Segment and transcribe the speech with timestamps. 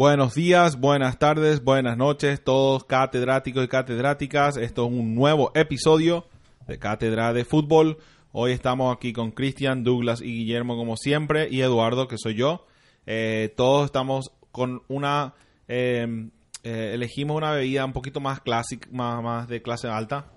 [0.00, 4.56] Buenos días, buenas tardes, buenas noches, todos catedráticos y catedráticas.
[4.56, 6.24] Esto es un nuevo episodio
[6.66, 7.98] de Cátedra de Fútbol.
[8.32, 12.64] Hoy estamos aquí con Cristian, Douglas y Guillermo como siempre y Eduardo, que soy yo.
[13.04, 15.34] Eh, todos estamos con una...
[15.68, 16.30] eh,
[16.64, 20.30] eh, elegimos una bebida un poquito más clásica, más, más de clase alta.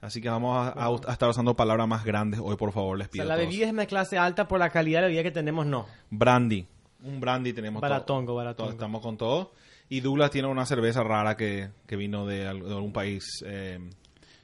[0.00, 3.08] Así que vamos a, a- a estar usando palabras más grandes hoy, por favor, les
[3.08, 3.26] O pido.
[3.26, 5.66] sea, la bebida es de clase alta por la calidad de la bebida que tenemos,
[5.66, 5.84] no.
[6.08, 6.68] Brandy.
[7.04, 7.90] Un brandy tenemos todo.
[7.90, 8.66] Baratongo, baratongo.
[8.68, 9.52] Todo, estamos con todo.
[9.88, 13.78] Y Douglas tiene una cerveza rara que, que vino de, al- de algún país eh,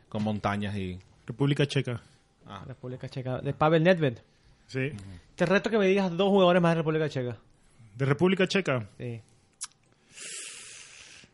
[0.08, 0.98] con montañas y...
[1.26, 2.02] República Checa.
[2.46, 2.62] ah.
[2.66, 3.38] República Checa.
[3.40, 4.18] De Pavel Nedved.
[4.66, 4.90] Sí.
[5.36, 7.36] Te reto que me digas dos jugadores más de República Checa.
[7.96, 8.88] De República Checa.
[8.98, 9.20] Sí.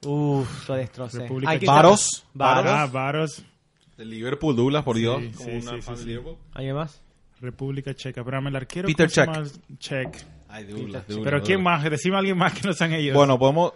[0.06, 1.28] Uf, lo destrocé.
[1.66, 2.24] Varos.
[2.34, 2.72] Varos.
[2.72, 3.44] Ah, Varos.
[3.96, 5.22] De Liverpool, Douglas, por Sí, Dios.
[5.22, 6.06] sí, como una sí, fan sí, de sí.
[6.06, 6.36] Liverpool.
[6.54, 7.00] ¿Alguien más?
[7.40, 8.20] República Checa.
[8.20, 8.86] Espérame, el arquero.
[8.86, 9.62] Peter ¿cómo se Cech.
[9.62, 9.78] llama?
[9.78, 10.26] Check.
[10.48, 11.82] Ay, Douglas, Peter Douglas, Pero ¿quién más?
[11.84, 13.14] Decime a alguien más que no sean ellos.
[13.14, 13.72] Bueno, podemos...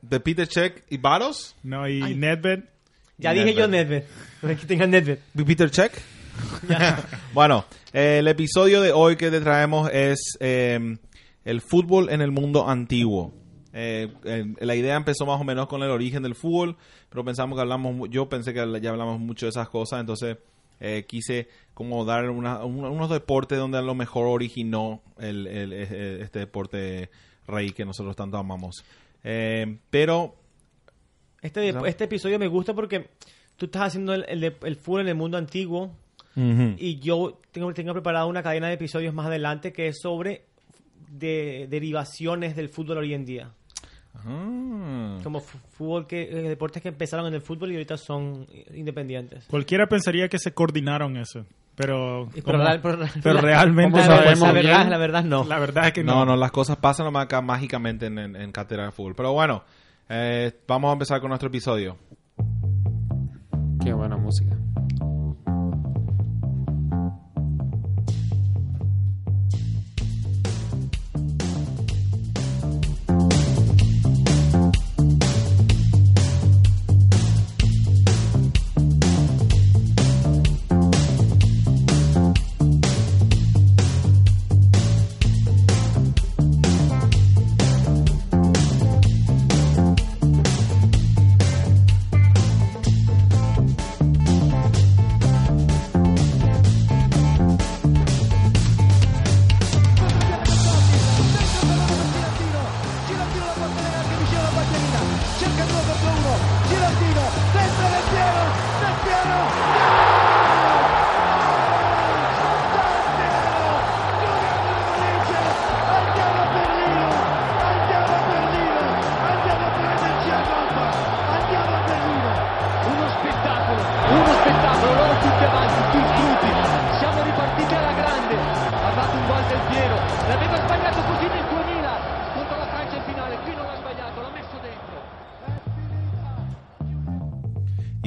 [0.00, 1.56] De Peter Check y Varos.
[1.62, 2.14] No, y Ay.
[2.14, 2.60] Nedved.
[3.18, 3.46] Ya Nedved.
[3.46, 4.04] dije yo Nedved.
[4.42, 5.18] No es que tenga Nedved.
[5.44, 5.92] Peter Check.
[7.34, 10.96] bueno, eh, el episodio de hoy que te traemos es eh,
[11.44, 13.34] el fútbol en el mundo antiguo.
[13.72, 16.76] Eh, eh, la idea empezó más o menos con el origen del fútbol,
[17.08, 20.38] pero pensamos que hablamos, yo pensé que ya hablamos mucho de esas cosas, entonces
[20.80, 25.72] eh, quise como dar una- un- unos deportes donde a lo mejor originó el, el-
[25.72, 27.10] eh, este deporte
[27.46, 28.84] rey que nosotros tanto amamos.
[29.24, 30.34] Eh, pero
[31.40, 33.08] Este, este episodio me gusta porque
[33.56, 35.92] tú estás haciendo el, el, el fútbol en el mundo antiguo
[36.78, 40.44] y yo tengo, tengo preparado una cadena de episodios más adelante que es sobre
[41.10, 43.52] de, derivaciones del fútbol hoy en día.
[44.14, 45.18] Ah.
[45.22, 49.44] Como fútbol que eh, deportes que empezaron en el fútbol y ahorita son independientes.
[49.46, 51.44] Cualquiera pensaría que se coordinaron eso.
[51.76, 52.58] Pero, pero-
[53.22, 55.44] pero realmente la, no verdad, la no.
[55.44, 56.32] La verdad es que No, no.
[56.32, 59.14] no, las cosas pasan nomás acá mágicamente en, en, en Cátedra de Fútbol.
[59.14, 59.62] Pero bueno,
[60.08, 61.96] eh, vamos a empezar con nuestro episodio.
[63.84, 64.56] Qué buena música.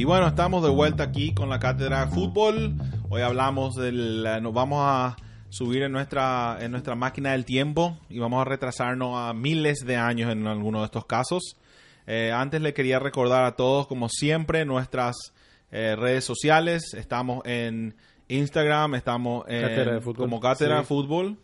[0.01, 2.73] Y bueno, estamos de vuelta aquí con la Cátedra de Fútbol.
[3.09, 4.23] Hoy hablamos del...
[4.41, 5.15] Nos vamos a
[5.49, 9.97] subir en nuestra, en nuestra máquina del tiempo y vamos a retrasarnos a miles de
[9.97, 11.55] años en algunos de estos casos.
[12.07, 15.15] Eh, antes le quería recordar a todos, como siempre, nuestras
[15.69, 16.95] eh, redes sociales.
[16.95, 17.95] Estamos en
[18.27, 20.25] Instagram, estamos en, Cátedra de Fútbol.
[20.25, 20.83] como Cátedra de.
[20.83, 21.37] Fútbol.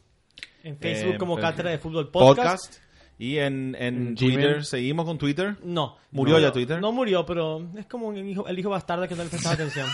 [0.63, 2.66] En Facebook Eh, como eh, Cátedra de Fútbol Podcast.
[2.66, 2.86] Podcast.
[3.19, 5.55] Y en, en Twitter, seguimos con Twitter.
[5.63, 5.97] No.
[6.11, 6.79] ¿Murió No, ya Twitter?
[6.79, 9.88] No murió, pero es como el hijo, el hijo bastardo que no le prestaba atención.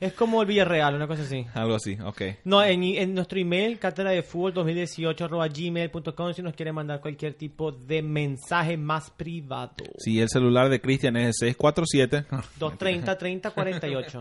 [0.00, 1.44] es como el Villarreal, una cosa así.
[1.54, 2.22] Algo así, ok.
[2.44, 7.00] No, en, en nuestro email, cátedra de fútbol 2018 arroba gmail.com si nos quiere mandar
[7.00, 9.72] cualquier tipo de mensaje más privado.
[9.98, 12.26] Si el celular de Cristian es el 647.
[12.60, 14.20] 230 30 48.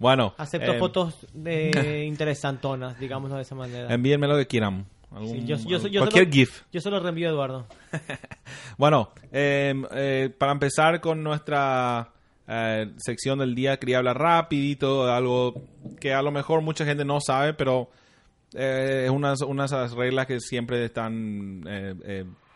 [0.00, 3.92] Bueno, Acepto eh, fotos de interesantonas, digámoslo de esa manera.
[3.94, 4.86] Envíenme lo que quieran.
[5.12, 6.62] Algún- Sí, yo- yo- yo- yo cualquier solo- GIF.
[6.72, 7.66] Yo se lo reenvío a Eduardo.
[8.78, 12.12] Bueno, eh, eh, para empezar con nuestra
[12.48, 15.54] eh, sección del día, quería hablar rapidito de algo
[16.00, 17.90] que a lo mejor mucha gente no sabe, pero
[18.54, 21.62] eh, es unas, unas reglas que siempre están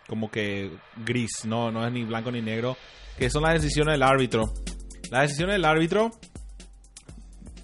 [0.08, 0.70] como que
[1.04, 1.70] gris, ¿no?
[1.70, 2.76] no es ni blanco ni negro,
[3.18, 4.52] que son las decisiones del árbitro.
[5.10, 6.10] Las decisiones del árbitro,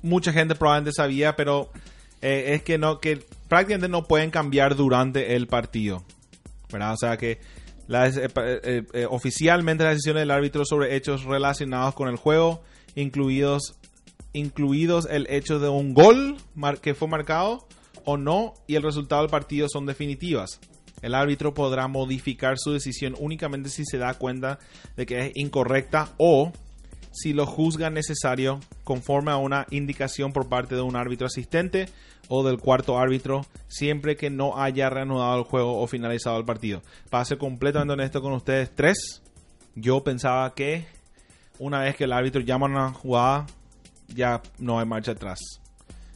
[0.02, 1.70] mucha gente probablemente sabía, pero
[2.22, 6.04] eh, es que no, que prácticamente no pueden cambiar durante el partido.
[6.72, 6.94] ¿verdad?
[6.94, 12.08] O sea que eh, eh, eh, oficialmente las decisiones del árbitro sobre hechos relacionados con
[12.08, 12.62] el juego,
[12.94, 13.74] incluidos,
[14.32, 16.36] incluidos el hecho de un gol
[16.80, 17.66] que fue marcado
[18.04, 20.60] o no, y el resultado del partido son definitivas.
[21.02, 24.58] El árbitro podrá modificar su decisión únicamente si se da cuenta
[24.96, 26.52] de que es incorrecta o
[27.12, 31.86] si lo juzga necesario conforme a una indicación por parte de un árbitro asistente
[32.28, 36.82] o del cuarto árbitro, siempre que no haya reanudado el juego o finalizado el partido.
[37.10, 39.22] Para ser completamente honesto con ustedes tres,
[39.74, 40.86] yo pensaba que
[41.58, 43.46] una vez que el árbitro llama una jugada,
[44.08, 45.40] ya no hay marcha atrás.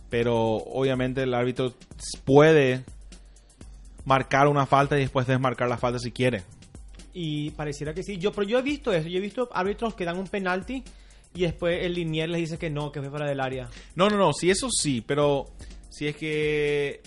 [0.08, 1.74] Pero obviamente el árbitro
[2.24, 2.84] puede
[4.04, 6.42] marcar una falta y después desmarcar la falta si quiere.
[7.14, 8.18] Y pareciera que sí.
[8.18, 9.08] Yo, pero yo he visto eso.
[9.08, 10.82] Yo he visto árbitros que dan un penalti
[11.32, 13.68] y después el linier les dice que no, que fue fuera del área.
[13.94, 15.46] No, no, no, sí, eso sí, pero
[15.88, 17.00] si es que...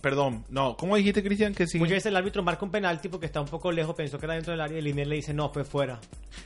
[0.00, 1.54] Perdón, no, ¿cómo dijiste, Cristian?
[1.54, 1.78] Que sí.
[1.78, 4.34] Muchas veces el árbitro marca un penalti porque está un poco lejos, pensó que era
[4.34, 6.00] dentro del área y el linier le dice no, fue fuera.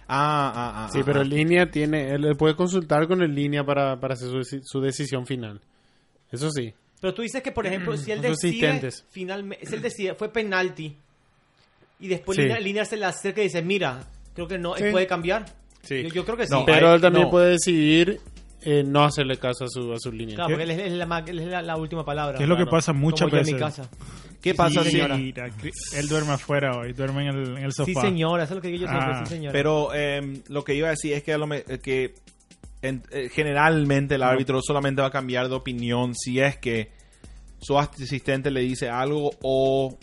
[0.08, 0.88] Ah, ah, ah.
[0.92, 1.22] Sí, ah, pero ah.
[1.22, 5.24] en línea tiene, él puede consultar con el línea para, para hacer su, su decisión
[5.24, 5.60] final.
[6.32, 6.74] Eso sí.
[7.00, 10.96] Pero tú dices que, por ejemplo, si él decide, finalmente, si él decide, fue penalti,
[12.00, 12.42] y después Sí.
[12.42, 14.04] línea, línea se le acerca y dice, mira,
[14.34, 15.44] creo que no, él puede cambiar.
[15.82, 16.02] Sí.
[16.04, 16.52] Yo, yo creo que sí.
[16.52, 17.30] No, Pero él también no.
[17.30, 18.20] puede decidir
[18.62, 20.34] eh, no hacerle caso a su, a su línea.
[20.36, 22.38] Claro, porque él es, la, él es la, la última palabra.
[22.38, 23.54] Que es lo que pasa muchas yo en veces.
[23.54, 23.90] mi casa.
[24.40, 24.96] ¿Qué pasa Sí, si...
[24.96, 25.50] mira,
[25.96, 27.92] él duerme afuera hoy, duerme en el, en el sofá.
[27.92, 29.52] Sí, señora, eso es lo que digo yo siempre, Ah, sí, señora.
[29.52, 32.14] Pero em, lo que iba a decir es que, a lo me- eh, que
[32.82, 36.90] en- eh, generalmente el árbitro solamente va a cambiar de opinión si es que
[37.58, 39.98] su asistente le dice algo o...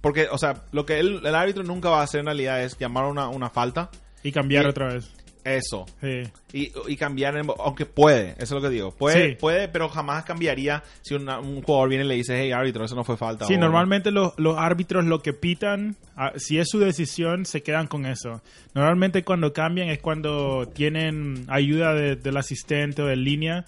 [0.00, 2.78] Porque, o sea, lo que él- el árbitro nunca va a hacer en realidad es
[2.78, 3.90] llamar una, una falta.
[4.22, 5.12] Y cambiar otra vez.
[5.44, 5.86] Eso.
[6.02, 6.22] Sí.
[6.52, 8.90] Y, y cambiar, en- aunque puede, eso es lo que digo.
[8.90, 9.36] Puede, Sí.
[9.36, 12.94] puede pero jamás cambiaría si una- un jugador viene y le dice, hey árbitro, eso
[12.94, 13.46] no fue falta.
[13.46, 17.62] Sí, o- normalmente los, los árbitros lo que pitan, ah, si es su decisión, se
[17.62, 18.42] quedan con eso.
[18.74, 23.64] Normalmente cuando cambian es cuando tienen ayuda de- del asistente o de línea,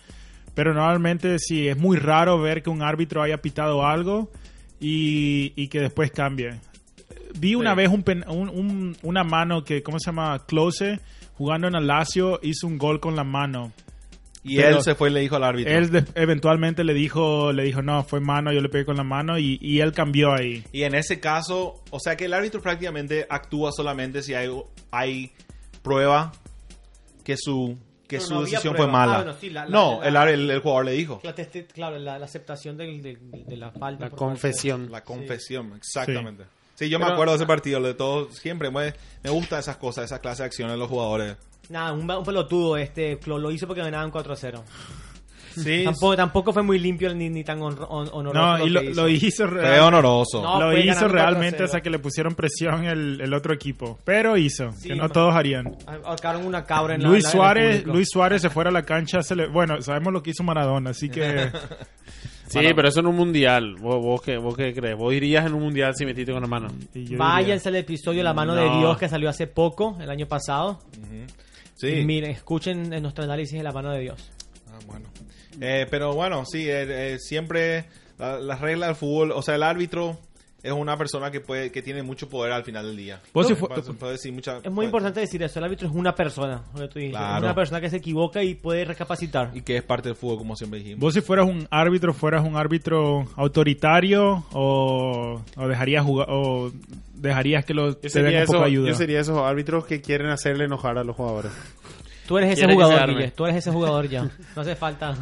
[0.54, 4.30] pero normalmente sí, es muy raro ver que un árbitro haya pitado algo
[4.80, 6.58] y, y que después cambie.
[7.38, 7.76] Vi una Sí.
[7.76, 10.44] vez un pen- un- un- una mano que, ¿cómo se llama?
[10.46, 10.98] Close,
[11.34, 13.72] jugando en el Lazio, hizo un gol con la mano.
[14.42, 15.72] Y pero- él se fue y le dijo al árbitro.
[15.72, 19.04] Él de- eventualmente le dijo, le dijo, no, fue mano, yo le pegué con la
[19.04, 20.64] mano y, y él cambió ahí.
[20.72, 24.48] Y en ese caso, o sea que el árbitro prácticamente actúa solamente si hay,
[24.90, 25.30] hay
[25.82, 26.32] prueba
[27.22, 27.76] que su,
[28.10, 28.76] que Pero su no decisión prueba.
[28.76, 29.12] fue mala.
[29.12, 31.22] Ah, bueno, sí, la- la- no, la- el, ar- el, el jugador le dijo.
[31.72, 34.04] Claro, la, la aceptación del- de, la falta.
[34.06, 34.90] La parte confesión.
[34.90, 36.44] La confesión, exactamente.
[36.74, 38.92] Sí, yo me acuerdo de ese partido, de todo, siempre me,
[39.22, 41.36] me gustan esas cosas, esa clase de acciones de los jugadores.
[41.68, 44.64] Nada, un, un pelotudo este, lo, lo hizo porque ganaban 4 a 0.
[45.54, 48.58] Sí, Tampoco, tampoco fue muy limpio ni, ni tan honro- hon- honoroso.
[48.58, 50.42] No, y lo, hizo, fue real- honoroso.
[50.42, 51.64] No, lo fue hizo realmente 4-0.
[51.64, 53.98] hasta que le pusieron presión el, el otro equipo.
[54.04, 55.76] Pero hizo, Sí, que no todos harían.
[56.04, 57.84] Ahorcaron una cabra en la Luis la- Suárez.
[57.86, 59.22] Luis Suárez se fuera a la cancha.
[59.22, 61.50] se le- bueno, sabemos lo que hizo Maradona, así que
[62.48, 63.76] Sí, pero eso en un mundial.
[63.80, 64.96] ¿Vos, vos, qué, ¿Vos qué crees?
[64.98, 66.66] ¿Vos irías en un mundial si metiste con la mano?
[67.16, 68.68] Váyanse al episodio La mano de.
[68.78, 70.80] Dios que salió hace poco, el año pasado.
[71.76, 71.86] Sí.
[71.88, 74.30] Y miren, escuchen en nuestro análisis de La mano de Dios.
[74.86, 75.06] Bueno.
[75.60, 77.84] Eh, pero bueno, sí, eh, eh, siempre
[78.18, 80.18] la- las reglas del fútbol, o sea, el árbitro
[80.62, 83.18] es una persona que puede que tiene mucho poder al final del día.
[83.32, 85.94] Vos si puede- puede decir mucha- Es muy puede- importante decir eso, el árbitro es
[85.94, 87.16] una persona, lo que tú dijiste.
[87.18, 87.36] Claro.
[87.38, 89.50] Es una persona que se equivoca y puede recapacitar.
[89.54, 91.00] Y que es parte del fútbol, como siempre dijimos.
[91.00, 96.70] Vos si fueras un árbitro, fueras un árbitro autoritario o, o dejarías jugar o
[97.14, 98.88] dejarías que lo, Yo te den sería, un poco eso- de ayuda.
[98.88, 101.52] yo sería esos árbitros que quieren hacerle enojar a los jugadores.
[102.30, 103.08] Tú eres ese jugador.
[103.10, 103.30] Guille.
[103.32, 104.22] Tú eres ese jugador ya.
[104.54, 105.16] No hace falta.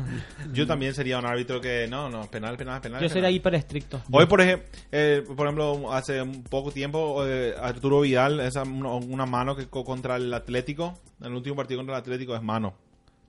[0.52, 3.00] Yo también sería un árbitro que, no, no, penal, penal, penal.
[3.00, 3.10] Yo penal.
[3.14, 4.02] sería hiper estricto.
[4.12, 9.24] Hoy, por ejemplo, eh, por ejemplo, hace un poco tiempo, eh, Arturo Vidal, esa una,
[9.24, 12.74] mano que co- contra el Atlético, en el último partido contra el Atlético es mano.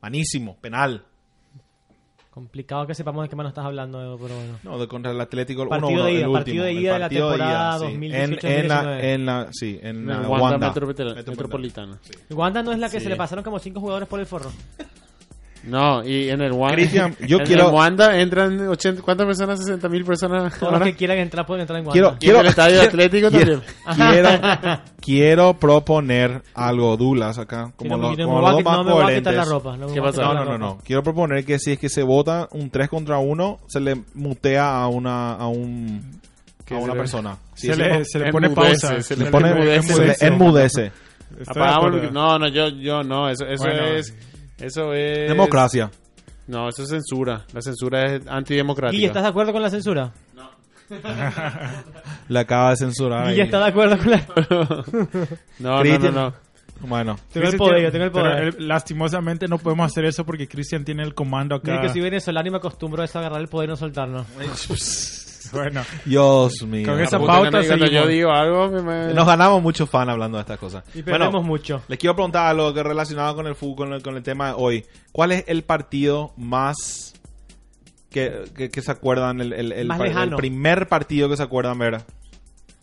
[0.01, 1.05] Manísimo, penal.
[2.39, 4.59] Complicado que sepamos de qué mano estás hablando, pero bueno.
[4.63, 6.79] No, de contra el Atlético, el Partido 1-1, de ida, el último, partido de el
[6.79, 7.95] ida de la partido de temporada ida, sí.
[7.97, 8.13] 2018-2019.
[8.13, 10.41] En, en la, en la, sí, en En la el Wanda.
[10.43, 11.15] Wanda Metropol- Metropolitana.
[11.15, 11.99] Metropolitana.
[12.29, 13.03] Wanda no es la que Sí.
[13.03, 14.51] se le pasaron como cinco jugadores por el forro.
[15.63, 16.75] No, y en el Wanda.
[16.75, 19.59] Cristian, yo en quiero- Wanda entran 80, ¿cuántas personas?
[19.59, 20.57] 60 mil personas.
[20.57, 21.93] Todos los que quieran entrar pueden entrar en Wanda.
[21.93, 24.09] Quiero, quiero, en el estadio quiero- Atlético quiero- también.
[24.11, 27.71] Quiero, quiero proponer algo, Dulas, acá.
[27.75, 29.35] Como, no, no como los dos qui- más no coherentes.
[29.35, 29.77] la ropa.
[29.77, 30.77] No, No, no, no, no.
[30.83, 34.81] Quiero proponer que si es que se vota un 3 contra 1, se le mutea
[34.81, 36.19] a una, a un,
[36.65, 37.37] ¿Qué a una se persona.
[37.55, 38.05] Sí, se, sí, le, ¿no?
[38.05, 39.01] se le pone pausa.
[39.01, 39.49] se le le pone,
[40.21, 40.91] enmudece.
[42.11, 43.29] No, no, yo, yo no.
[43.29, 43.83] Eso, eso Bueno.
[43.87, 44.15] es.
[44.59, 45.29] Eso es.
[45.29, 45.89] Democracia.
[46.47, 47.45] No, eso es censura.
[47.53, 48.91] La censura es antidemocrática.
[48.95, 50.11] Guille, ¿estás de acuerdo con la censura?
[52.29, 53.27] Le acaba de censurar.
[53.27, 53.39] Ahí.
[53.39, 54.17] ¿estás de acuerdo con la
[55.59, 56.33] No, no, no, no.
[56.81, 57.17] Bueno.
[57.31, 58.43] Tengo el poder, yo tengo el poder.
[58.57, 61.71] él- lastimosamente no podemos hacer eso porque Cristian tiene el comando acá.
[61.71, 63.75] Mira que soy venezolano y me acostumbro a eso, a agarrar el poder y no
[63.75, 64.25] soltarlo.
[65.53, 66.85] Bueno, Dios mío.
[66.87, 70.57] Con esa pauta cuando- yo digo algo, me- Nos ganamos muchos fan hablando de estas
[70.59, 70.83] cosas.
[70.93, 71.81] Y perdemos Bueno, mucho.
[71.87, 74.53] les quiero preguntar algo que relacionado con el fútbol, con el, con el tema de
[74.57, 74.85] hoy.
[75.11, 77.13] ¿Cuál es el partido más
[78.09, 82.01] que, que- que se acuerdan, el, el- el el primer partido que se acuerdan ver?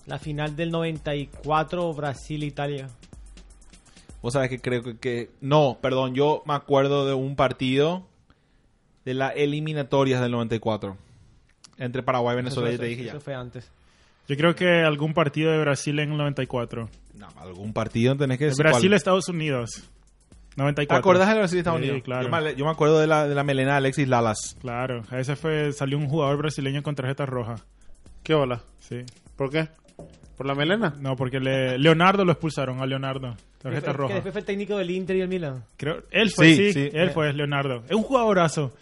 [0.06, 2.88] La final del 94, Brasil-Italia.
[4.22, 8.06] Vos sabés que creo que, que- No, perdón, yo me acuerdo de un partido
[9.04, 10.96] de las eliminatorias del 94.
[11.78, 13.10] Entre Paraguay y Venezuela, Eso- ya te dije ya.
[13.12, 13.70] Eso fue antes.
[14.28, 16.88] yo creo que algún partido de Brasil en el 94.
[17.14, 18.94] No, algún partido tenés que decir Brasil, cuál.
[18.94, 19.82] Estados Unidos.
[20.54, 20.98] ¿Te 94.
[20.98, 22.02] acuerdas del Brasil y Estados Sí, Unidos?
[22.04, 22.22] claro.
[22.22, 24.56] Yo, me, yo me acuerdo de la, de la melena de Alexis Lalas.
[24.60, 27.56] Claro, a ese fue, salió un jugador brasileño con tarjeta roja.
[28.22, 28.62] ¿Qué hola?
[28.80, 29.02] Sí.
[29.36, 29.68] ¿Por qué?
[30.36, 30.94] ¿Por la melena?
[30.98, 33.36] No, porque le- Leonardo lo expulsaron a Leonardo.
[33.62, 34.08] Tarjeta roja.
[34.08, 35.62] Que después fue el técnico del Inter y el Milan.
[35.76, 36.90] Creo, él fue, Sí, sí, sí.
[36.92, 37.82] él fue, Leonardo.
[37.88, 38.72] Es un jugadorazo.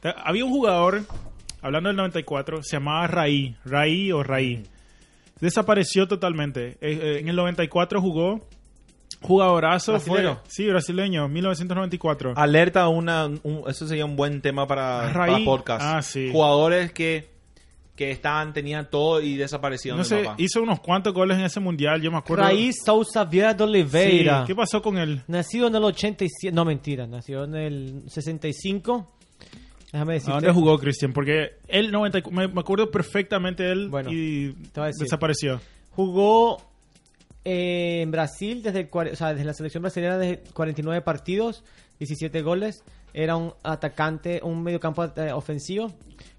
[0.00, 1.02] Te- Había un jugador,
[1.62, 4.62] hablando del 94, se llamaba Raí, Raí o Raí.
[5.40, 6.78] Desapareció totalmente.
[6.80, 8.46] Eh, eh, en el 94 jugó,
[9.22, 9.98] jugadorazo.
[10.48, 12.34] Sí, brasileño, 1994.
[12.36, 15.32] Alerta, una, un- eso sería un buen tema para, Raí.
[15.32, 15.82] para podcast.
[15.84, 16.28] Ah, sí.
[16.32, 17.30] Jugadores que,
[17.94, 20.34] que estaban, tenían todo y desaparecieron no sé, mapa.
[20.38, 22.44] hizo unos cuantos goles en ese mundial, yo me acuerdo.
[22.44, 24.44] Raíz Sousa Vieira de Sí, Oliveira.
[24.46, 25.22] ¿Qué pasó con él?
[25.28, 26.54] Nacido en el 87.
[26.54, 27.06] No, mentira.
[27.06, 29.06] Nació en el 65.
[29.92, 30.32] Déjame ¿A decirte.
[30.32, 31.12] dónde jugó Cristian?
[31.12, 34.54] Porque él 94, me, me acuerdo perfectamente de él Bueno, y
[34.98, 35.60] desapareció.
[35.92, 36.58] Jugó
[37.44, 41.64] eh, en Brasil desde, el, o sea, desde la selección brasileña desde 49 partidos,
[41.98, 42.84] 17 goles.
[43.14, 45.92] Era un atacante, un mediocampo eh, ofensivo.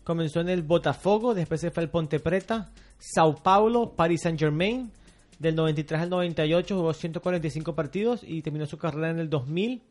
[0.03, 4.91] Comenzó en el Botafogo, después se fue al Ponte Preta, Sao Paulo, Paris Saint Germain.
[5.39, 9.81] Del 93 al 98 jugó 145 partidos y terminó su carrera en el 2000.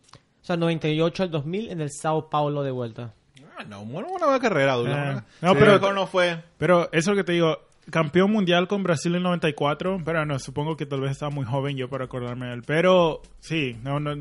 [0.40, 3.14] O sea, 98 al 2000 en el Sao Paulo de vuelta.
[3.58, 4.96] Ah, no, bueno, una buena carrera, Douglas.
[4.96, 5.04] Ah.
[5.04, 6.42] Buena- No, Sí, pero- mejor no fue.
[6.58, 7.58] Pero eso es lo que te digo,
[7.90, 11.76] campeón mundial con Brasil en 94, pero no, supongo que tal vez estaba muy joven
[11.76, 12.62] yo para acordarme de él.
[12.66, 14.14] Pero sí, no, no,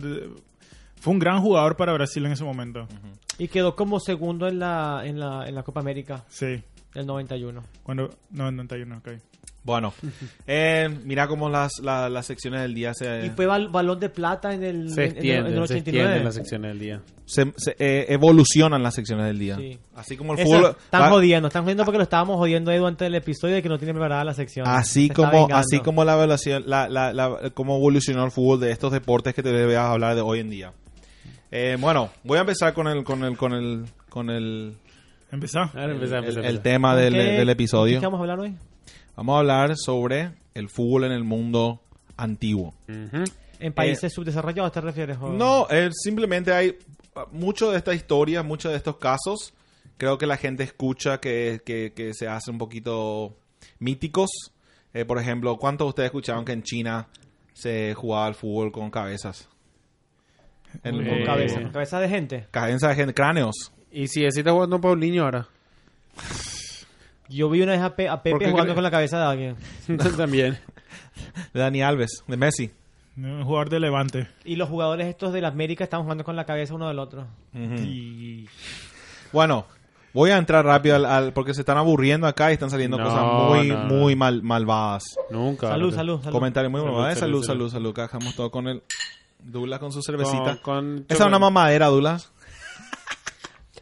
[1.00, 2.88] fue un gran jugador para Brasil en ese momento.
[3.38, 6.63] Y quedó como segundo en la, en la, en la Copa América Sí,
[6.96, 7.63] del 91.
[7.84, 9.10] cuando, no, 91, ok.
[9.68, 9.94] Bueno,
[10.48, 14.08] eh, mira cómo las, la- las secciones del día se, Y fue bal- balón de
[14.08, 15.80] plata en el, Se en- en el- en el extienden, se 89.
[15.80, 17.02] extienden las secciones del día.
[17.26, 19.58] se- se, eh, evolucionan las secciones del día.
[19.58, 19.78] Sí.
[19.94, 20.76] Así como el Eso, fútbol.
[20.86, 23.68] están va- jodiendo, están jodiendo porque lo estábamos jodiendo Edu antes del episodio de que
[23.68, 24.66] no tiene preparada la sección.
[24.70, 28.72] Así Se como, así como la evaluación, la, la, la- cómo evolucionó el fútbol de
[28.72, 30.72] estos deportes que te voy a hablar de hoy en día.
[31.52, 34.76] Eh, bueno, voy a empezar con el, con el, con el, con el,
[35.32, 36.62] empezá, el, empezá, el empezá.
[36.62, 38.00] tema ¿Con del, del episodio.
[38.00, 38.56] ¿Qué vamos a hablar hoy?
[39.18, 41.82] Vamos a hablar sobre el fútbol en el mundo
[42.16, 42.74] antiguo.
[43.60, 45.18] ¿En países subdesarrollados te refieres?
[45.20, 46.78] o- Eh, No, eh, simplemente hay
[47.32, 49.54] mucho de esta historia, muchos de estos casos.
[49.98, 53.36] Creo que la gente escucha que, que, que se hacen un poquito
[53.80, 54.30] míticos.
[54.94, 57.08] Eh, por ejemplo, ¿cuántos de ustedes escucharon que en China
[57.54, 59.50] se jugaba al fútbol con cabezas?
[60.84, 62.48] En- Con en- cabeza, con cabeza de gente.
[62.52, 63.56] Cabezas de gente, cráneos.
[63.92, 65.48] Y si así está jugando Paulinho ahora.
[67.30, 69.56] Yo vi una vez a, Pe- a ¿Por Pepe jugando con la cabeza de alguien.
[70.18, 70.58] También.
[71.54, 72.72] De Dani Alves, de Messi.
[73.18, 74.28] Un jugador de Levante.
[74.46, 77.26] Y los jugadores estos de la América estaban jugando con la cabeza uno del otro.
[77.54, 78.48] Y
[79.34, 79.66] Bueno,
[80.14, 83.04] voy a entrar rápido al, al- porque se están aburriendo acá y están saliendo No,
[83.06, 85.04] cosas muy, no, muy mal, malvadas.
[85.32, 85.68] Nunca.
[85.70, 86.32] Salud, salud, salud.
[86.32, 87.18] Comentarios muy Salud, malvados.
[87.20, 87.94] Salud, salud, salud, salud.
[87.94, 87.94] salud.
[87.96, 88.84] Cajamos todo con el
[89.40, 90.58] Douglas con su cervecita.
[90.62, 92.32] Con, con Esa es una mamadera, Douglas.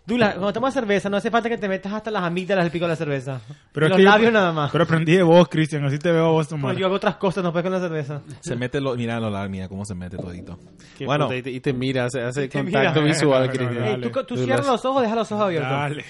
[0.07, 2.85] Dula, cuando tomas cerveza no hace falta que te metas hasta las amígdalas del pico
[2.85, 3.41] de la cerveza.
[3.71, 4.71] Pero los que yo- labios nada más.
[4.71, 6.65] Pero aprendí de vos, Cristian, así te veo a vos tomar.
[6.65, 8.21] Bueno, yo hago otras cosas, no puedes con la cerveza.
[8.41, 10.59] Se mete lo, mira lo largo, mira cómo se mete todito.
[10.97, 13.13] Qué Bueno, puta, y, te, y te mira, hace, hace contacto mira.
[13.13, 13.75] visual, Cristian.
[13.79, 14.05] dale.
[14.07, 15.71] Ey, tú, tú cierras los ojos, deja los ojos abiertos.
[15.71, 16.05] Dale.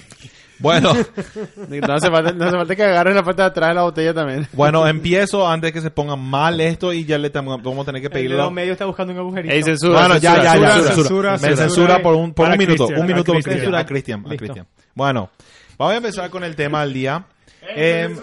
[0.59, 0.93] Bueno,
[1.69, 4.13] No hace, falta, no hace falta que agarres la parte de atrás de la botella
[4.13, 4.47] también.
[4.53, 8.01] bueno, empiezo antes que se ponga mal esto y ya le tengo- vamos a tener
[8.01, 8.35] que El pedirle.
[8.37, 9.53] dedo medio está buscando un agujerito.
[9.53, 10.85] Ey, censura, Bueno, ya, ya, censura, ya, censura.
[10.85, 10.95] censura.
[10.95, 11.57] censura, Me censura.
[11.67, 14.35] censura por un, por un minuto, Cristian, un minuto a Cristian, a Cristian, a.
[14.37, 14.67] Cristian.
[14.93, 15.29] Bueno,
[15.77, 17.25] vamos a empezar con el tema del día.
[17.75, 18.15] Eh,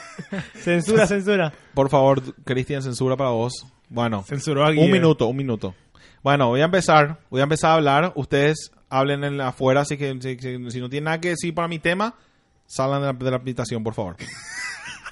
[0.54, 1.52] Censura, censura.
[1.74, 3.66] por favor, Cristian, censura para vos.
[3.88, 5.74] Bueno, Censuró a un minuto, un minuto.
[6.22, 8.12] Bueno, voy a empezar, voy a empezar a hablar.
[8.14, 11.68] Ustedes hablen en afuera, así que si, si- si no tienen nada que decir para
[11.68, 12.14] mi tema,
[12.66, 14.16] salgan de la, de la habitación, por favor.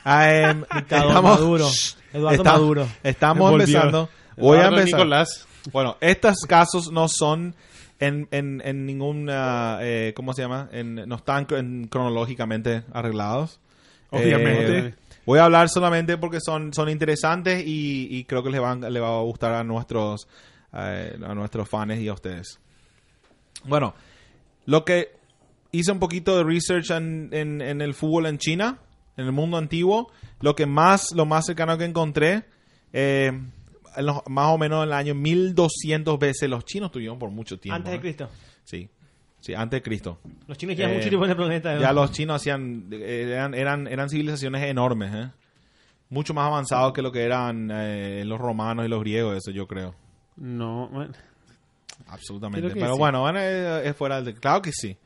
[0.05, 1.69] Em, Dictador Maduro.
[2.13, 2.89] Eduardo Maduro.
[3.03, 4.09] Estamos empezando.
[4.37, 5.01] Voy a empezar.
[5.01, 5.47] Nicolás.
[5.73, 7.55] Bueno, estos casos no son
[7.99, 10.69] en, en, en ningún, ah, eh, ¿cómo se llama?
[10.73, 13.61] En- no están en- cronológicamente arreglados.
[14.11, 14.79] Obviamente.
[14.79, 14.95] Eh,
[15.27, 19.03] voy a hablar solamente porque son, son interesantes y, y creo que les, van, les
[19.03, 20.27] va a gustar a nuestros,
[20.73, 22.59] eh, a nuestros fans y a ustedes.
[23.65, 23.95] Bueno,
[24.67, 25.13] lo que
[25.73, 28.79] hice un poquito de research en, en- en el fútbol en China
[29.17, 30.11] en el mundo antiguo.
[30.41, 32.45] Lo que más, lo más cercano que encontré,
[32.93, 33.33] eh,
[33.97, 37.59] en los- más o menos en el año 1200 veces los chinos tuvieron por mucho
[37.59, 37.77] tiempo.
[37.77, 38.01] Antes de ¿eh?
[38.01, 38.29] Cristo.
[38.63, 38.89] Sí,
[39.41, 40.21] sí, antes de Cristo.
[40.47, 41.75] Los chinos llevan Eh, mucho tiempo en el planeta.
[41.75, 41.81] ¿no?
[41.81, 45.31] Ya los chinos hacían, eh, eran, eran, eran civilizaciones enormes, ¿eh?
[46.11, 49.67] Mucho más avanzados que lo que eran eh, los romanos y los griegos, eso yo
[49.67, 49.95] creo.
[50.37, 51.13] No, bueno,
[52.07, 52.71] Absolutamente.
[52.71, 52.99] Pero sí.
[52.99, 54.35] bueno, bueno, es, es fuera del...
[54.35, 54.97] Claro que sí.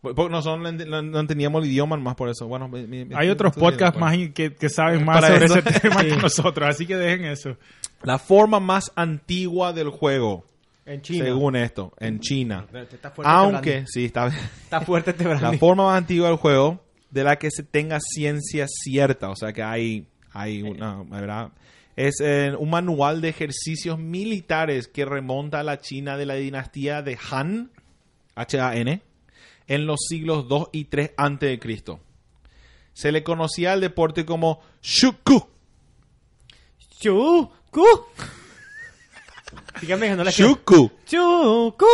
[0.00, 2.46] Por- Porque nosotros no, ent- no entendíamos el idioma más por eso.
[2.46, 4.06] Bueno, mi- mi- Hay otros podcasts bueno.
[4.06, 5.58] más in- que, que saben más Para sobre eso.
[5.58, 6.08] ese tema Sí.
[6.08, 7.56] que nosotros, así que dejen eso.
[8.02, 10.44] La forma más antigua del juego,
[10.84, 11.24] En China.
[11.24, 12.66] según esto, en China.
[12.72, 14.28] Está fuerte Aunque, este sí, está.
[14.28, 15.24] Está fuerte este.
[15.24, 19.52] La forma más antigua del juego de la que se tenga ciencia cierta, o sea
[19.52, 21.48] que hay, hay una, ¿verdad?
[21.96, 27.00] Es eh, un manual de ejercicios militares que remonta a la China de la dinastía
[27.02, 27.70] de Han,
[28.34, 29.02] H-A-N,
[29.66, 32.00] en los siglos 2 y 3 antes de Cristo.
[32.92, 35.48] Se le conocía al deporte como Shuku.
[36.98, 37.84] Chucu.
[39.80, 40.90] Dígame que no la Shuku.
[41.06, 41.86] Chucu.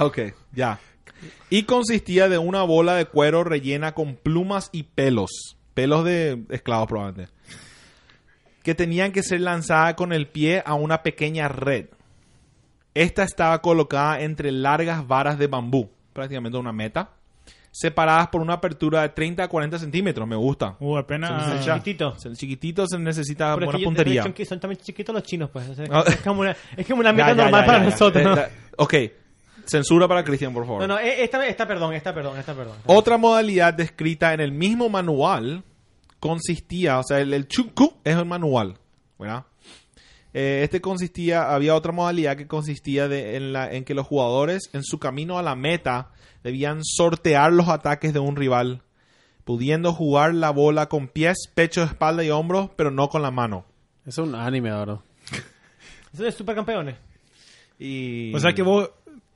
[0.00, 0.18] Ok,
[0.52, 0.80] ya.
[1.50, 5.56] Y consistía de una bola de cuero rellena con plumas y pelos.
[5.74, 7.33] Pelos de esclavos probablemente.
[8.64, 11.86] Que tenían que ser lanzadas con el pie a una pequeña red.
[12.94, 17.10] Esta estaba colocada entre largas varas de bambú, prácticamente una meta,
[17.70, 20.26] separadas por una apertura de 30 a 40 centímetros.
[20.26, 20.76] Me gusta.
[20.80, 21.64] Uh, apenas...
[21.64, 22.16] Se chiquitito.
[22.24, 24.22] El chiquitito se necesita Pero es buena que puntería.
[24.22, 25.68] son son también chiquitos los chinos, pues.
[25.68, 28.24] o sea, es, como una, es como una Ya, meta ya, normal ya, para nosotros.
[28.24, 28.42] ¿no?
[28.78, 28.94] ok,
[29.66, 30.80] censura para Cristian, por favor.
[30.82, 32.76] No, no, eh, esta, esta, perdón, esta, perdón, esta, perdón.
[32.86, 35.64] Otra modalidad descrita en el mismo manual
[36.24, 38.78] consistía, o sea, el, el chuku es el manual,
[39.18, 39.44] ¿verdad?
[40.32, 44.70] Eh, este consistía, había otra modalidad que consistía de, en, la, en que los jugadores
[44.72, 46.12] en su camino a la meta
[46.42, 48.80] debían sortear los ataques de un rival,
[49.44, 53.66] pudiendo jugar la bola con pies, pecho, espalda y hombros, pero no con la mano.
[54.06, 55.00] eso es un anime ahora.
[56.14, 56.96] Eso es supercampeones.
[57.78, 58.34] Y...
[58.34, 58.88] O sea que vos,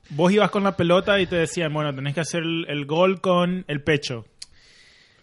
[0.09, 3.21] vos ibas con la pelota y te decían, bueno, tenés que hacer el, el gol
[3.21, 4.25] con el pecho.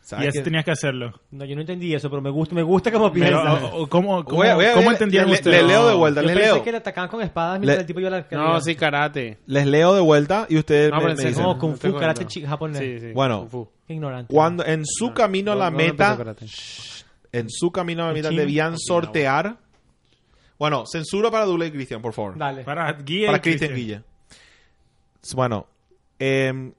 [0.07, 1.13] Y ¿sabes así tenías que hacerlo.
[1.33, 3.61] No, yo no entendí eso, pero me gusta, me gusta como Pero, piensa.
[3.89, 5.63] ¿Cómo, cómo, Voy a- voy a- cómo le- entendían le- ustedes?
[5.63, 6.63] le leo de vuelta, yo les pensé leo.
[6.63, 9.39] que le atacaban con espadas mientras Le- el tipo la No, sí, karate.
[9.47, 11.29] Les leo de vuelta y ustedes No, me- me serio.
[11.31, 11.43] dicen.
[11.43, 12.79] No, Kung Fu, karate japonés.
[12.79, 13.13] Sí, sí.
[13.13, 13.41] Bueno.
[13.41, 13.69] Kung Fu.
[13.87, 14.33] Qué ignorante.
[14.33, 16.17] Cuando en su camino a la ¿Dónde meta,
[17.33, 19.57] en su camino a la meta debían sortear.
[20.57, 22.39] Bueno, censura para Dule y Cristian, por favor.
[22.39, 22.63] Dale.
[22.63, 23.75] Para Guía Para Cristian.
[23.75, 24.03] Guille.
[25.35, 25.67] Bueno,
[26.19, 26.73] em,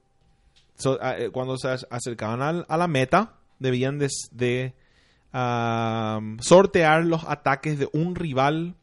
[0.77, 4.73] so- a- eh, cuando se ac- acercaban al- a la meta, debían de, de,
[5.31, 8.75] am, sortear los ataques de un rival,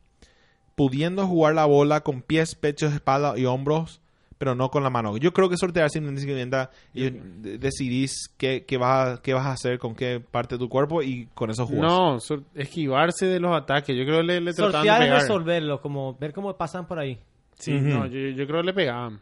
[0.75, 4.01] pudiendo jugar la bola con pies, pechos, espalda y hombros,
[4.39, 5.17] pero no con la mano.
[5.17, 9.53] Yo creo que sortear simplemente y de- decidís qué, qué vas a, qué vas a
[9.53, 11.91] hacer con qué parte de tu cuerpo y con eso jugas.
[11.93, 12.21] No,
[12.55, 13.97] esquivarse de los ataques.
[13.97, 17.19] Yo creo que le, le trataban de es resolverlo, como ver cómo pasan por ahí.
[17.57, 19.21] Sí, no, yo, yo creo que le pegaban.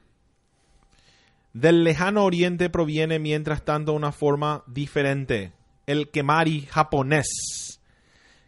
[1.52, 5.52] Del lejano oriente proviene, mientras tanto, una forma diferente.
[5.86, 7.80] El kemari japonés,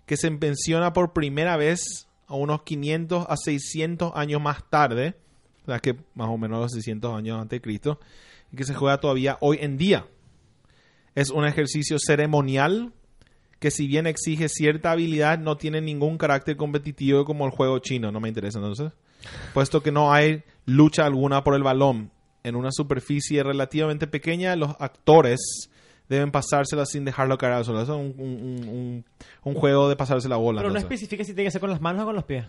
[0.07, 5.15] que se menciona por primera vez a unos 500 a 600 años más tarde,
[5.63, 8.01] o sea que más o menos los 600 años antes de Cristo,
[8.53, 10.07] y que se juega todavía hoy en día.
[11.15, 12.93] Es un ejercicio ceremonial
[13.59, 18.13] que si bien exige cierta habilidad, no tiene ningún carácter competitivo como el juego chino.
[18.13, 18.93] No me interesa entonces.
[19.55, 22.11] Puesto que no hay lucha alguna por el balón.
[22.45, 25.41] En una superficie relativamente pequeña, los actores
[26.09, 27.81] deben pasársela sin dejarlo caer al suelo.
[27.83, 29.05] Eso es un, un- un-
[29.45, 30.61] un juego de pasarse la bola.
[30.61, 32.45] Pero no especifica si tiene que ser con las manos o con los pies.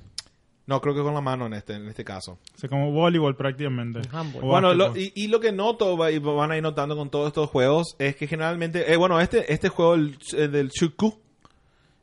[0.67, 2.33] No, creo que con la mano en este, en este caso.
[2.55, 4.01] O sea, como voleibol prácticamente.
[4.41, 7.49] Bueno, lo- y, y lo que noto y van a ir notando con todos estos
[7.49, 10.17] juegos es que generalmente, eh, bueno, este, este juego el,
[10.51, 11.17] del Chuku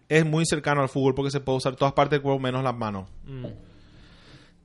[0.08, 2.74] es muy cercano al fútbol porque se puede usar todas partes del cuerpo menos las
[2.76, 3.08] manos.
[3.26, 3.46] Mm.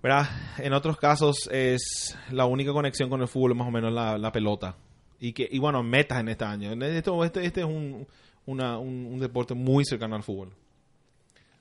[0.01, 0.27] ¿Verdad?
[0.59, 4.31] En otros casos es la única conexión con el fútbol más o menos la, la
[4.31, 4.75] pelota.
[5.19, 6.71] Y que y bueno, metas en este año.
[6.85, 8.05] Esto- este, este es un,
[8.45, 10.49] una- un, un deporte muy cercano al fútbol.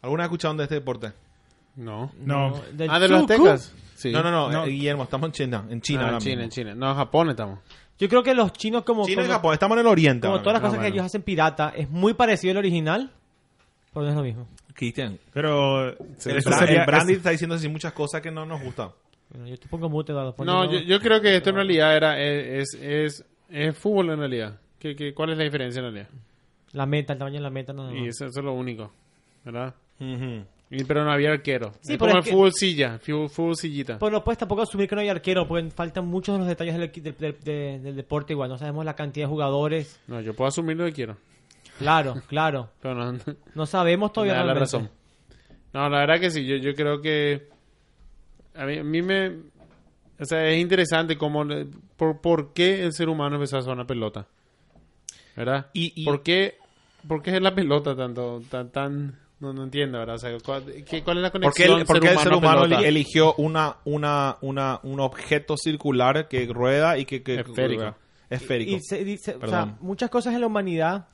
[0.03, 1.12] ¿Alguna vez escucharon de este deporte?
[1.77, 2.11] No.
[2.20, 2.55] No.
[2.88, 3.72] Ah, de los aztecas.
[3.94, 4.12] Sí.
[4.12, 4.64] No, no, no, No.
[4.64, 5.64] eh, Guillermo, estamos en China.
[5.70, 6.42] En China, Ah, en China, mismo.
[6.44, 6.75] en China.
[6.75, 7.59] No, en Japón estamos.
[7.99, 9.07] Yo creo que los chinos como...
[9.07, 10.27] China y como- Japón, estamos en el oriente.
[10.27, 10.68] Como todas las mismo.
[10.68, 10.94] cosas Ah, que bueno.
[10.96, 13.11] ellos hacen pirata, es muy parecido al original,
[13.94, 14.46] pero no es lo mismo.
[14.76, 15.96] Cristian, Pero el,
[16.44, 18.90] Bra- está diciendo así muchas cosas que no nos gustan.
[19.30, 20.34] Bueno, yo te pongo mute, Eduardo.
[20.44, 24.18] No, yo, yo creo que esto en realidad era es, es, es, es fútbol en
[24.18, 24.60] realidad.
[24.78, 26.08] ¿Qué, qué, cuál es la diferencia en realidad?
[26.72, 27.96] La meta, el tamaño de la meta, no, no.
[27.96, 28.92] Y eso, eso es lo único,
[29.44, 29.74] ¿verdad?
[29.98, 30.44] Ujú.
[30.70, 31.72] Y- pero no había arquero.
[31.80, 33.98] Sí, es como es el que- fútbol silla, fútbol, fútbol sillita.
[33.98, 36.76] Pues no puedes tampoco asumir que no hay arquero, porque faltan muchos de los detalles
[36.76, 38.48] del, del, del- de- del deporte igual.
[38.50, 39.98] No sabemos la cantidad de jugadores.
[40.06, 41.16] No, yo puedo asumir lo que quiero.
[41.78, 42.70] Claro, claro.
[42.80, 43.18] Pero no,
[43.54, 44.90] No sabemos me todavía da la razón.
[45.72, 47.48] No, la verdad que sí, yo, yo creo que
[48.54, 49.28] a mí, a mí me...
[50.18, 51.44] O sea, es interesante cómo...
[51.96, 54.26] Por, por qué el ser humano empezó a usar una pelota.
[55.36, 55.66] ¿Verdad?
[55.74, 56.56] Y- y- ¿Por qué,
[57.06, 59.18] por qué es la pelota tanto, tan, tan...
[59.38, 60.14] No, no entiendo, ¿verdad?
[60.14, 62.32] O sea, ¿cuál, qué- cuál es la ¿Por conexión qué, el, por qué el ser
[62.32, 62.88] humano pelota?
[62.88, 67.22] eligió una, una, una, un objeto circular que rueda y que...
[67.22, 67.94] que Esférico.
[68.30, 68.70] Esférico.
[68.72, 69.64] Y se dice, o Perdón.
[69.68, 71.08] sea, muchas cosas en la humanidad.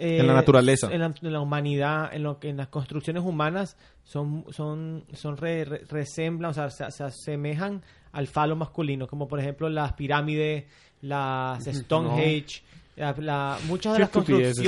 [0.00, 0.88] Eh, En la naturaleza.
[0.92, 5.36] En la, en la humanidad, en, lo que, en las construcciones humanas, son, son, son
[5.36, 7.82] re- re- resemblan, o sea, se, se asemejan
[8.12, 10.64] al falo masculino, como por ejemplo las pirámides,
[11.02, 12.62] las Stonehenge,
[13.00, 14.58] la- la- muchas de las construcciones,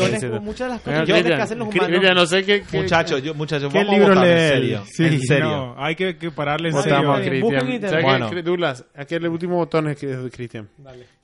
[0.41, 2.15] muchas de las construcciones Cristian, que hacen los humanos.
[2.15, 2.63] No sé qué...
[2.63, 4.85] qué- Muchachos, yo, muchachos, ¿Qué vamos a libro votar, lee en serio.
[4.91, 5.45] Sí, en serio.
[5.49, 7.15] no, hay que, que pararle en a serio.
[7.15, 7.43] Cristian.
[7.71, 7.91] internet.
[7.91, 8.31] ¿Sabes Bueno.
[8.31, 8.85] qué, Douglas?
[8.97, 10.69] Aquí el último botón es que es de Cristian.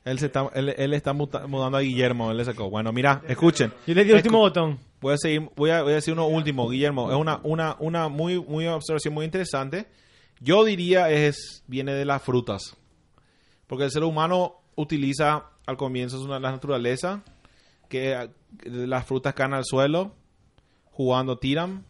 [0.05, 2.71] Él, se está, él, él está muta- mudando a Guillermo, él le sacó.
[2.71, 3.73] Bueno, mira, escuchen.
[3.87, 4.79] Yo le di el último botón.
[5.01, 7.11] Voy a seguir, voy a, voy a decir uno último, Guillermo.
[7.11, 9.87] Es una, una, una muy, muy observación muy interesante.
[10.41, 12.77] Yo diría es, viene de las frutas.
[13.67, 17.23] Porque el ser humano utiliza al comienzo es una, la naturaleza,
[17.91, 18.29] que eh,
[18.65, 20.15] las frutas caen al suelo,
[20.87, 21.85] jugando tiran,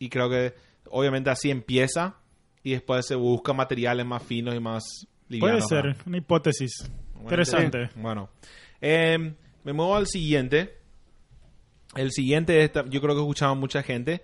[0.00, 0.54] y creo que
[0.90, 2.16] obviamente así empieza,
[2.64, 4.82] y después se busca materiales más finos y más
[5.28, 5.68] Puede livianos.
[5.68, 6.02] ser, ¿verdad?
[6.04, 6.90] una hipótesis.
[7.20, 7.90] Interesante.
[7.94, 8.28] Bueno,
[8.80, 10.78] eh, me muevo al siguiente.
[11.94, 14.20] El siguiente, yo creo que escuchaba mucha gente.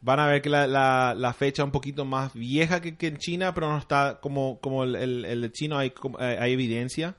[0.00, 3.06] Van a ver que la, la, la fecha es un poquito más vieja que, que
[3.06, 6.52] en China, pero no está como, como el, el, el de chino, hay, eh, hay
[6.52, 7.14] evidencia.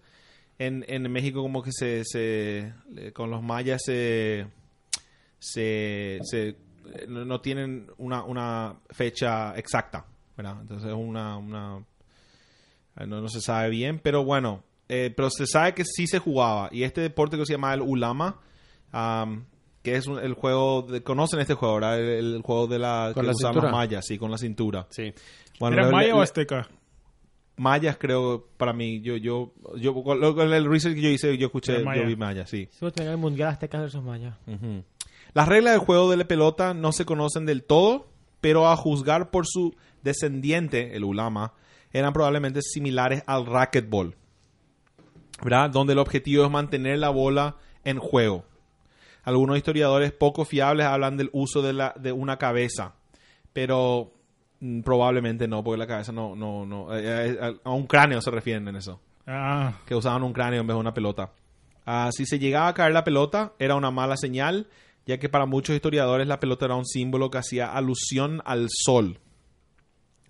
[0.64, 4.46] En, en México como que se, se eh, con los mayas se,
[5.40, 10.06] se, se- eh, no, no tienen una, una fecha exacta,
[10.38, 10.58] ¿verdad?
[10.62, 11.84] Entonces es una, una
[12.98, 16.20] eh, no, no se sabe bien, pero bueno, eh, pero se sabe que sí se
[16.20, 16.70] jugaba.
[16.72, 18.40] Y este deporte que se llama el Ulama,
[18.92, 19.46] am,
[19.82, 22.00] que es un- el juego, de, conocen este juego, ¿verdad?
[22.00, 23.62] El, el juego de la Con que la cintura.
[23.64, 24.86] los mayas, sí, con la cintura.
[24.92, 25.14] Sí.
[25.60, 26.68] Bueno, ¿Era le- maya le- o azteca?
[27.62, 31.84] Mayas creo para mí, yo yo yo con el research que yo hice, yo escuché,
[31.84, 32.68] yo vi mayas, sí.
[32.98, 34.36] El mundial aztecas versus mayas.
[35.34, 38.08] Las reglas del juego de la pelota no se conocen del todo,
[38.42, 41.54] pero a juzgar por su descendiente, el ulama,
[41.94, 44.16] eran probablemente similares al racquetball,
[45.44, 45.70] ¿verdad?
[45.70, 48.44] Donde el objetivo es mantener la bola en juego.
[49.24, 52.96] Algunos historiadores poco fiables hablan del uso de, la, de una cabeza,
[53.54, 54.14] pero
[54.84, 58.68] probablemente no, porque la cabeza no, no, no, eh, eh, a un cráneo se refieren
[58.68, 61.32] en eso Ah, que usaban un cráneo en vez de una pelota.
[61.86, 64.68] Ah, si se llegaba a caer la pelota, era una mala señal,
[65.06, 69.20] ya que para muchos historiadores la pelota era un símbolo que hacía alusión al sol.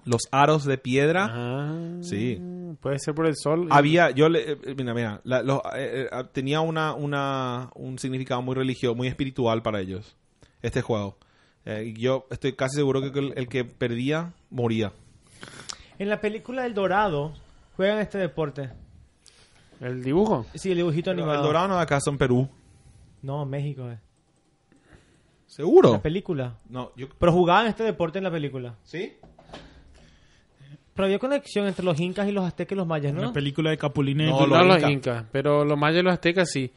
[0.03, 1.27] Los aros de piedra.
[1.31, 2.39] Ah, Sí.
[2.79, 3.67] Puede ser por el sol.
[3.69, 8.41] Había, yo le, eh, mira, mira, la- los, eh, eh, tenía una, una, un significado
[8.41, 10.15] muy religioso, muy espiritual para ellos,
[10.61, 11.17] este juego.
[11.65, 14.91] Eh, yo estoy casi seguro que el, el que perdía, moría.
[15.99, 17.33] En la película El Dorado
[17.75, 18.69] juegan este deporte.
[19.79, 20.45] El dibujo.
[20.55, 21.39] Sí, el dibujito Pero animado.
[21.41, 22.49] el Dorado no acaso en Perú.
[23.21, 23.89] No, México.
[23.89, 23.99] eh.
[25.45, 25.91] ¿Seguro?
[25.93, 26.57] La película.
[26.69, 27.07] No, yo...
[27.19, 28.75] Pero jugaban este deporte en la película.
[28.83, 29.13] ¿Sí?
[30.93, 33.21] Pero había conexión entre los incas y los aztecas y los mayas, ¿no?
[33.21, 34.91] una película de Capulina y No, los no los incas.
[34.91, 36.71] incas, pero los mayas y los aztecas sí.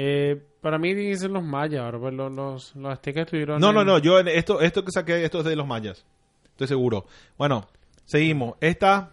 [0.00, 3.60] Eh, para mí tienen que ser los mayas, ahora, pues los, los, los aztecas estuvieron...
[3.60, 6.04] No, no, en- no, yo en esto, esto que saqué, esto es de los mayas.
[6.50, 7.06] Estoy seguro.
[7.36, 7.66] Bueno,
[8.04, 8.54] seguimos.
[8.60, 9.10] Esta,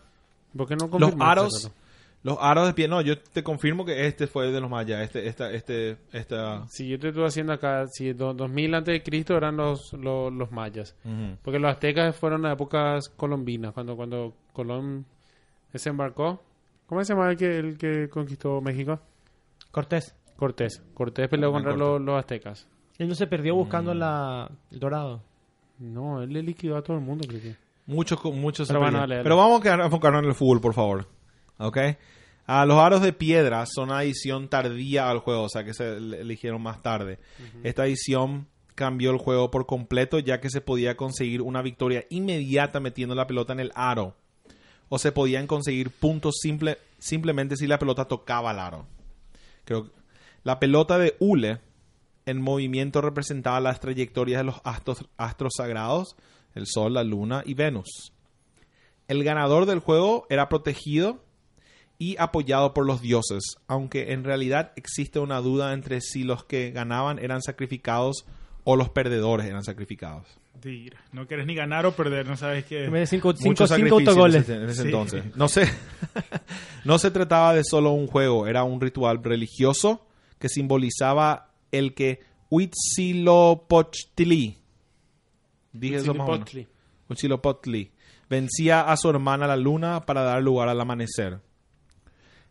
[0.55, 1.71] ¿Por qué no los aros,
[2.21, 2.87] los aros de pie.
[2.87, 5.01] No, yo te confirmo que este fue de los mayas.
[5.03, 6.67] Este, esta, este, esta.
[6.67, 10.31] Si yo te estoy haciendo acá, si do- 2000 antes de Cristo eran los, los,
[10.33, 10.95] los mayas.
[11.43, 15.05] Porque los aztecas fueron a épocas colombinas, cuando, cuando Colón
[15.73, 16.41] desembarcó.
[16.85, 18.99] ¿Cómo se llama el que, el que conquistó México?
[19.71, 20.15] Cortés.
[20.35, 20.81] Cortés.
[20.93, 21.87] Cortés peleó contra Cortés.
[21.87, 22.67] los, los aztecas.
[22.97, 23.97] Él no se perdió buscando Mm.
[23.97, 25.21] la, el dorado.
[25.79, 27.55] No, él le liquidó a todo el mundo, creo que.
[27.87, 28.67] Muchos, con- muchos.
[28.67, 29.01] se Pero bueno, pelean.
[29.09, 29.23] dale, dale.
[29.23, 31.07] Pero vamos a quedar- a enfocarnos en el fútbol, por favor.
[31.57, 31.77] ¿Ok?
[32.47, 35.97] Ah, los aros de piedra son una adición tardía al juego, o sea que se
[35.97, 37.19] el- eligieron más tarde.
[37.63, 42.79] Esta edición cambió el juego por completo, ya que se podía conseguir una victoria inmediata
[42.79, 44.15] metiendo la pelota en el aro.
[44.89, 48.85] O se podían conseguir puntos simple, simplemente si la pelota tocaba el aro.
[49.63, 49.91] Creo que
[50.45, 51.59] la pelota de hule
[52.25, 56.15] en movimiento representaba las trayectorias de los astros, astros sagrados,
[56.53, 58.13] el Sol, la Luna y Venus.
[59.07, 61.23] El ganador del juego era protegido
[61.97, 66.71] y apoyado por los dioses, aunque en realidad existe una duda entre si los que
[66.71, 68.25] ganaban eran sacrificados
[68.63, 70.27] o los perdedores eran sacrificados.
[70.59, 70.99] Tira.
[71.11, 72.89] No quieres ni ganar o perder, no sabes qué.
[72.89, 74.47] De cinco, cinco, cinco autogoles.
[74.49, 74.87] en ese, en ese Sí.
[74.87, 75.35] entonces.
[75.35, 75.67] No se,
[76.85, 80.05] no se trataba de solo un juego, era un ritual religioso
[80.39, 84.57] que simbolizaba el que Huitzilopochtli.
[85.73, 86.53] Dije eso más o menos.
[86.53, 86.67] Huitzilopochtli.
[87.09, 87.91] Huitzilopochtli.
[88.29, 91.39] Vencía a su hermana la luna para dar lugar al amanecer.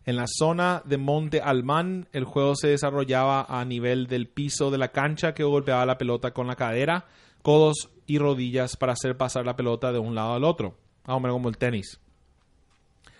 [0.05, 4.77] En la zona de Monte Almán, el juego se desarrollaba a nivel del piso de
[4.77, 7.07] la cancha que golpeaba la pelota con la cadera,
[7.41, 10.77] codos y rodillas para hacer pasar la pelota de un lado al otro.
[11.07, 11.99] Más o menos como el tenis.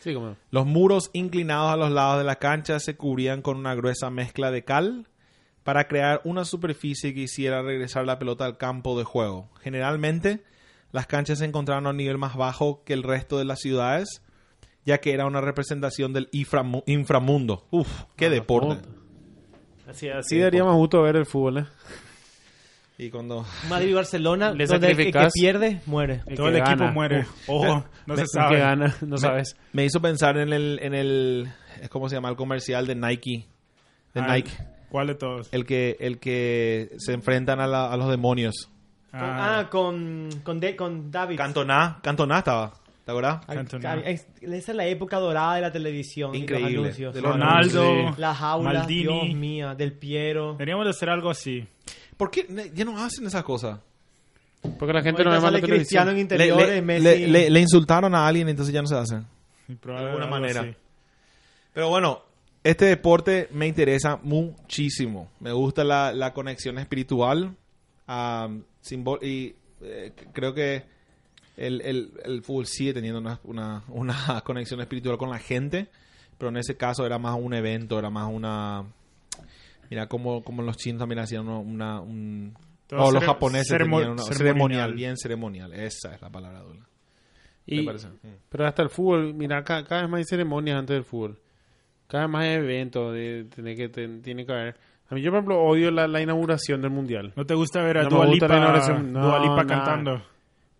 [0.06, 0.36] Sí, como.
[0.52, 4.52] Los muros inclinados a los lados de la cancha se cubrían con una gruesa mezcla
[4.52, 5.08] de cal
[5.64, 9.50] para crear una superficie que hiciera regresar la pelota al campo de juego.
[9.62, 10.44] Generalmente,
[10.92, 14.22] las canchas se encontraban a un nivel más bajo que el resto de las ciudades,
[14.86, 17.66] ya que era una representación del inframu- inframundo.
[17.72, 18.88] Uf, qué deporte.
[19.88, 21.66] Así, así daría más gusto ver el fútbol, ¿eh?
[22.98, 26.22] Y cuando Madrid y Barcelona, Le donde el que sacrificas- pierde, muere.
[26.28, 26.92] El Todo que el equipo gana.
[26.92, 27.20] muere.
[27.22, 27.50] Uf.
[27.50, 28.56] Ojo, no se El sabe.
[28.56, 29.58] que gana, no sabes.
[29.74, 31.50] me hizo pensar en el en el
[31.90, 32.30] ¿cómo se llama?
[32.30, 33.48] el comercial de Nike,
[34.14, 34.52] de Ah, Nike,
[34.90, 35.50] ¿Cuál de todos?
[35.52, 38.70] el que el que se enfrentan a, la- a los demonios.
[39.12, 41.38] Ah, ah, con, con, De- con David.
[41.38, 42.74] Cantona, Cantona estaba,
[43.06, 43.42] ¿te acuerdas?
[44.06, 46.32] Esa es la época dorada de la televisión.
[46.36, 46.80] y los Increíble.
[46.80, 47.14] anuncios.
[47.14, 48.14] De los Ronaldo, Sí.
[48.22, 49.04] La jaula, Maldini.
[49.04, 50.54] Dios mía, del Piero.
[50.54, 51.66] Deberíamos de hacer algo así.
[52.18, 53.80] ¿Por qué ya no hacen esas cosas?
[54.80, 56.08] Porque la gente no ve más la en televisión.
[56.14, 57.04] Le, interiores, le- Messi.
[57.04, 59.22] le- le- le insultaron a alguien, entonces ya no se hace.
[59.68, 60.62] Y probar De alguna manera.
[60.62, 60.76] así.
[61.74, 62.22] Pero bueno,
[62.64, 65.30] este deporte me interesa muchísimo.
[65.40, 67.56] Me gusta la, la conexión espiritual.
[68.08, 70.84] simbol- y eh, creo que
[71.58, 75.88] el, el- el fútbol sigue teniendo una, una- una conexión espiritual con la gente.
[76.38, 78.84] Pero en ese caso era más un evento, era más una...
[79.90, 81.60] Mira, como, como los chinos también hacían una...
[81.60, 82.54] una- un,
[82.92, 84.34] o los japoneses ceremo- tenían una- ceremonial.
[84.38, 84.94] ceremonial.
[84.94, 85.74] bien ceremonial.
[85.74, 86.86] Esa es la palabra, Dula.
[87.66, 88.08] Y- Me parece.
[88.10, 88.36] Mm.
[88.50, 91.40] pero hasta el fútbol, mira, ca- cada, vez más hay ceremonias antes del fútbol.
[92.08, 94.76] Cada vez más hay eventos, de, tener que, ten- tiene que haber.
[95.10, 97.34] A mí, yo, por ejemplo, odio la, la inauguración del mundial.
[97.36, 99.00] ¿No te gusta ver a No Dua la.
[99.00, 99.66] No, Dua Lipa nada.
[99.66, 100.24] cantando?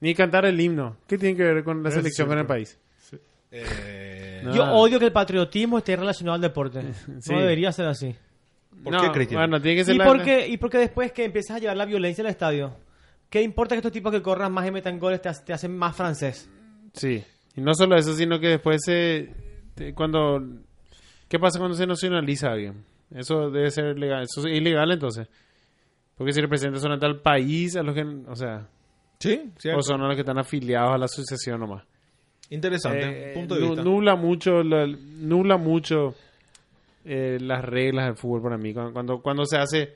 [0.02, 0.98] Ni cantar el himno.
[1.08, 2.54] ¿Qué tiene que ver con la Es selección con el cierto.
[2.54, 2.80] país?
[3.52, 4.44] Eh.
[4.54, 6.82] Yo odio que el patriotismo esté relacionado al deporte.
[7.22, 7.32] Sí.
[7.34, 8.16] No debería ser así.
[8.84, 9.42] ¿Por No, qué, Cristian?
[9.42, 11.60] Bueno, tiene que ser ¿Y la- por, qué, ¿Y por qué después que empiezas a
[11.60, 12.76] llevar la violencia al estadio?
[13.30, 15.96] ¿Qué importa que estos tipos que corran más y metan goles te, te hacen más
[15.96, 16.50] francés?
[16.94, 17.24] Sí.
[17.56, 19.30] Y no solo eso, sino que después se...
[19.74, 20.42] te- cuando...
[21.28, 22.86] ¿Qué pasa cuando se nacionaliza a alguien?
[23.14, 24.24] Eso debe ser legal.
[24.24, 25.28] Eso es ilegal entonces.
[26.18, 28.04] Porque si representa solamente al país, a los que...
[28.04, 28.68] O sea...
[29.20, 29.80] Sí, cierto.
[29.80, 31.84] O son a los que están afiliados a la asociación nomás.
[32.50, 33.32] Interesante.
[33.32, 33.84] Eh, punto de vista.
[33.84, 36.14] Nubla mucho, la- nubla mucho
[37.06, 38.74] eh, las reglas del fútbol para mí.
[38.74, 39.94] Cuando, cuando, se hace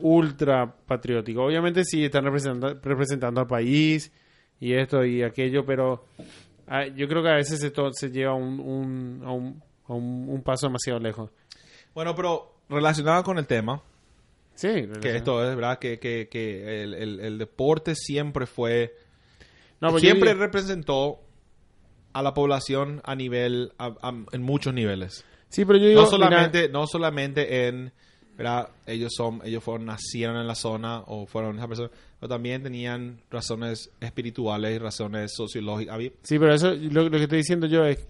[0.00, 1.44] ultra patriótico.
[1.44, 4.12] Obviamente sí están representando, representando al país
[4.60, 6.04] y esto y aquello, pero
[6.66, 9.94] ah, yo creo que a veces se, to- se lleva un, un- a, un, a
[9.94, 11.30] un- un paso demasiado lejos.
[11.94, 13.82] Bueno, pero relacionado con el tema,
[14.54, 18.94] Sí, que esto es verdad que, que, que el, el- el deporte siempre fue,
[19.80, 21.20] No, pues siempre digo- representó
[22.12, 23.72] a la población a nivel,
[24.32, 25.24] en muchos niveles.
[25.48, 27.92] Sí, pero yo digo, no mira, solamente, no solamente en,
[28.36, 32.62] verdad, ellos son, ellos fueron, nacieron en la zona o fueron esa persona, pero también
[32.62, 35.98] tenían razones espirituales y razones sociológicas.
[36.22, 38.06] Sí, pero eso lo, lo que estoy diciendo yo es,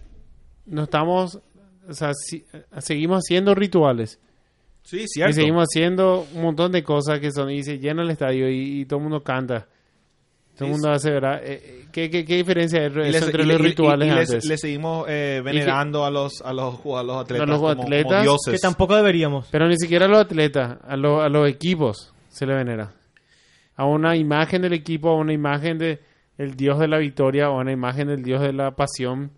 [0.65, 1.39] no estamos,
[1.87, 2.45] o sea, si-
[2.79, 4.19] seguimos haciendo rituales.
[4.83, 5.33] Sí, Y cierto.
[5.33, 8.85] seguimos haciendo un montón de cosas que son, y se llena el estadio y, y
[8.85, 9.67] todo el mundo canta.
[10.59, 11.41] Todo el mundo hace, ¿verdad?
[11.43, 14.07] Eh, eh, ¿Qué, qué, qué diferencia hay Y les- entre y los le- y- rituales
[14.07, 14.45] y les- antes?
[14.45, 18.21] le seguimos eh, venerando a los a los a los atletas, los como, como atletas
[18.23, 18.53] dioses.
[18.53, 19.47] Que tampoco deberíamos.
[19.51, 22.93] Pero ni siquiera a los atletas, a, los- a los equipos se le venera.
[23.75, 25.99] A una imagen del equipo, a una imagen de
[26.37, 29.31] el dios de la victoria, o a una imagen del dios de la pasión.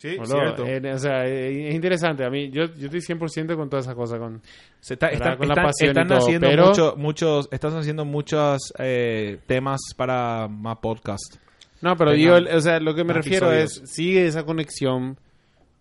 [0.00, 0.64] Sí, cierto.
[0.66, 2.24] eh, o sea, eh, es interesante.
[2.24, 4.18] A mí, yo, yo estoy 100% con todas esas cosas.
[4.18, 4.40] Con,
[4.80, 7.76] Se está- están, Con la están- pasión y están todo, haciendo pero- mucho- muchos, están
[7.76, 11.36] haciendo muchos eh, temas para más podcast.
[11.82, 13.82] No, pero el- o sea, lo que me refiero episodios.
[13.82, 15.18] es, sigue esa conexión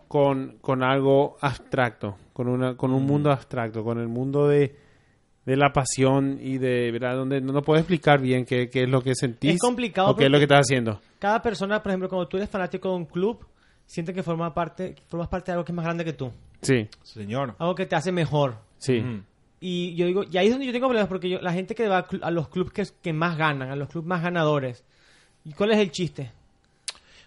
[0.08, 2.96] con, con algo abstracto, con una con Mm.
[2.96, 4.76] un mundo abstracto, con el mundo de,
[5.46, 7.16] de la pasión y de, ¿verdad?
[7.16, 10.16] Donde no, no puedes explicar bien qué, qué es lo que sentís Es complicado o
[10.16, 11.00] qué es lo que estás haciendo.
[11.20, 13.46] Cada persona, por ejemplo, cuando tú eres fanático de un club,
[13.90, 16.32] siente que forma parte, formas parte de algo que es más grande que tú.
[16.62, 17.56] Sí, Señor.
[17.58, 18.56] Algo que te hace mejor.
[18.78, 19.02] sí.
[19.02, 19.24] Mm.
[19.62, 21.86] Y yo digo, y ahí es donde yo tengo problemas, porque yo- la gente que
[21.90, 24.86] va a, cl- a los clubes que, que más ganan, a los clubes más ganadores,
[25.44, 26.32] ¿y cuál es el chiste?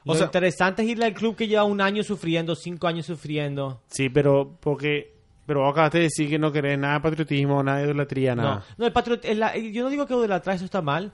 [0.07, 3.05] O Lo sea- interesante es irle al club que lleva un año sufriendo, cinco años
[3.05, 3.83] sufriendo.
[3.89, 5.13] Sí, pero porque
[5.45, 8.55] pero vos acabaste de decir que no querés nada de patriotismo, nada de idolatría, nada.
[8.55, 11.13] No, no el patro- el- la- yo no digo que de atrás eso está mal.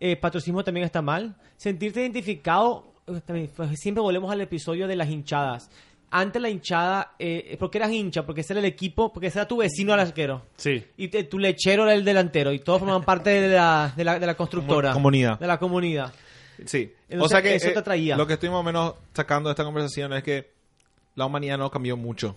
[0.00, 1.36] Eh, patriotismo también está mal.
[1.58, 2.94] Sentirte identificado,
[3.74, 5.70] siempre volvemos al episodio de las hinchadas.
[6.08, 9.48] antes la hinchada, eh, porque eras hincha, porque ese era el equipo, porque ese era
[9.48, 10.46] tu vecino al arquero.
[10.56, 10.82] Sí.
[10.96, 12.52] Y te- tu lechero era el delantero.
[12.52, 14.90] Y todos formaban parte de la, de la, de la constructora.
[14.90, 15.38] Comu- comunidad.
[15.40, 16.12] De la comunidad.
[16.64, 16.92] Sí.
[17.08, 18.16] Entonces, o sea que eso te eh, atraía.
[18.16, 20.52] lo que estoy más o menos sacando de esta conversación es que
[21.16, 22.36] la humanidad no cambió mucho.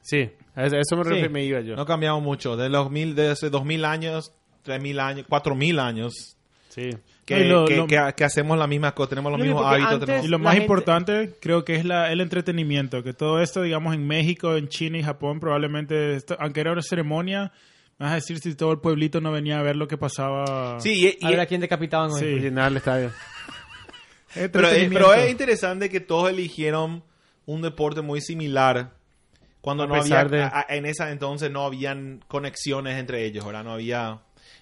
[0.00, 0.30] Sí.
[0.56, 1.10] A eso me, Sí.
[1.10, 1.76] refer- me iba yo.
[1.76, 2.56] No cambiamos mucho.
[2.56, 6.36] De los mil, de hace dos mil años, tres mil años, cuatro mil años,
[6.70, 6.88] Sí.
[7.24, 9.64] Que, No, y lo- que- lo- que- que hacemos las mismas cosas, tenemos los mismos
[9.64, 9.92] hábitos.
[9.92, 13.12] antes- tenemos- Y lo La más gente- importante creo que es la, el entretenimiento, que
[13.12, 17.52] todo esto, digamos, en México, en China y Japón, probablemente, esto- aunque era una ceremonia,
[17.98, 20.80] me vas a decir si todo el pueblito no venía a ver lo que pasaba.
[20.80, 22.18] Sí, y- y- A ver a quién decapitaban hoy.
[22.20, 22.26] Sí.
[22.40, 23.12] Llenar el estadio.
[24.52, 27.02] pero, eh, pero es interesante que todos eligieron
[27.46, 28.92] un deporte muy similar.
[29.60, 33.62] Cuando A no había, de- a- en esa entonces no habían conexiones entre ellos, ¿verdad?
[33.64, 34.20] No había...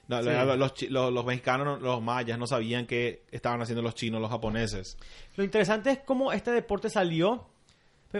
[0.08, 0.14] Sí.
[0.56, 4.96] los, los- los mexicanos, los mayas, no sabían qué estaban haciendo los chinos, los japoneses.
[5.36, 7.46] Lo interesante es cómo este deporte salió.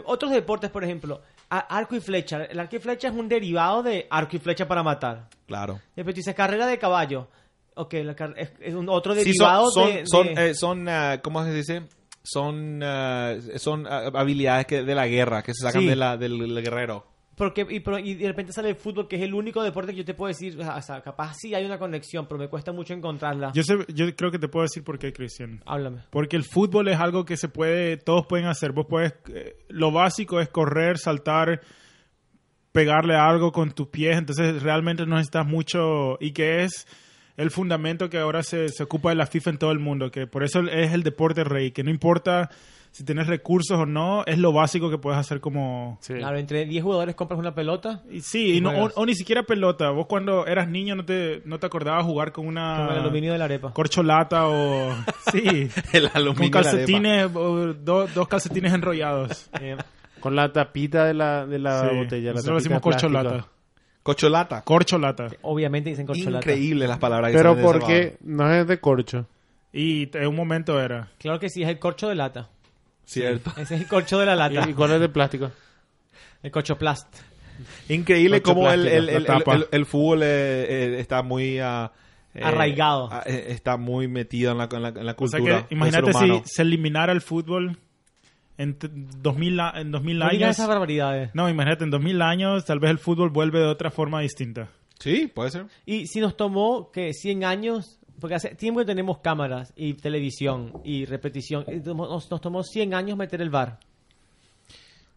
[0.04, 2.44] Otros deportes, por ejemplo, arco y flecha.
[2.44, 5.28] El arco y flecha es un derivado de arco y flecha para matar.
[5.46, 5.80] Claro.
[5.96, 7.28] Después dice carrera de caballo.
[7.74, 10.04] Ok, la es, es un otro Sí, derivado son, son, de...
[10.06, 11.82] son, de- eh, son, ah, ¿cómo se dice?
[12.22, 15.88] Son, ah, son ah, habilidades que, de la guerra, que se sacan Sí.
[15.88, 17.06] de la, del, del guerrero.
[17.38, 20.04] Porque, y, y de repente sale el fútbol, que es el único deporte que yo
[20.04, 23.52] te puedo decir, o sea, capaz sí hay una conexión, pero me cuesta mucho encontrarla.
[23.54, 25.62] Yo, sé- yo creo que te puedo decir por qué, Cristian.
[25.64, 26.02] Háblame.
[26.10, 28.72] Porque el fútbol es algo que se puede, todos pueden hacer.
[28.72, 31.62] Vos puedes, eh, lo básico es correr, saltar,
[32.72, 34.16] pegarle algo con tus pies.
[34.18, 36.86] Entonces realmente no necesitas mucho y que es
[37.36, 40.10] el fundamento que ahora se, se ocupa de la FIFA en todo el mundo.
[40.10, 41.70] Que por eso es el deporte rey.
[41.70, 42.50] Que no importa
[42.90, 45.98] si tienes recursos o no, es lo básico que puedes hacer como...
[46.00, 46.14] Sí.
[46.14, 49.42] Claro, entre 10 jugadores compras una pelota Y sí, y no, o, o ni siquiera
[49.44, 49.90] pelota.
[49.90, 53.32] Vos cuando eras niño no te, no te acordabas jugar con con una el aluminio
[53.32, 53.72] de la arepa.
[53.72, 54.92] corcholata o...
[55.32, 55.68] Sí.
[55.92, 56.50] El Con aluminio.
[56.50, 56.70] de la arepa.
[56.72, 59.48] calcetines, o do- dos calcetines enrollados.
[59.60, 59.76] Eh,
[60.20, 61.96] Con la tapita de la, de la Sí.
[61.96, 62.28] botella.
[62.30, 63.12] La Nosotros tapita decimos de plástico.
[63.12, 63.48] corcholata.
[64.02, 64.62] Cocholata.
[64.62, 65.28] Corcholata.
[65.42, 66.38] obviamente dicen corcholata.
[66.38, 69.26] Increíble las palabras que Pero de porque no es de corcho.
[69.72, 71.10] Y en un momento era.
[71.18, 72.48] Claro que sí, es el corcho de lata.
[73.08, 73.50] Cierto.
[73.56, 74.68] Ese es el corcho de la lata.
[74.68, 75.50] ¿Y, cuál es de plástico?
[76.42, 77.06] El corchoplast.
[77.88, 80.26] Increíble Mucho cómo el, el, el, el- el fútbol eh,
[80.68, 81.58] eh, está muy...
[81.58, 81.90] ah,
[82.34, 83.08] eh, Arraigado.
[83.10, 85.66] ah, eh, está muy metido en la, en la, en la O sea cultura.
[85.66, 87.78] que imagínate si se eliminara el fútbol
[88.58, 90.50] en t- 2000, a- en 2000 No años.
[90.50, 91.30] esas barbaridades.
[91.34, 94.68] No, imagínate, en 2000 años tal vez el fútbol vuelve de otra forma distinta.
[95.00, 95.66] Sí, puede ser.
[95.86, 100.72] Y si nos tomó, que 100 años, porque hace tiempo que tenemos cámaras y televisión
[100.84, 103.78] y repetición, nos, nos tomó 100 años meter el bar.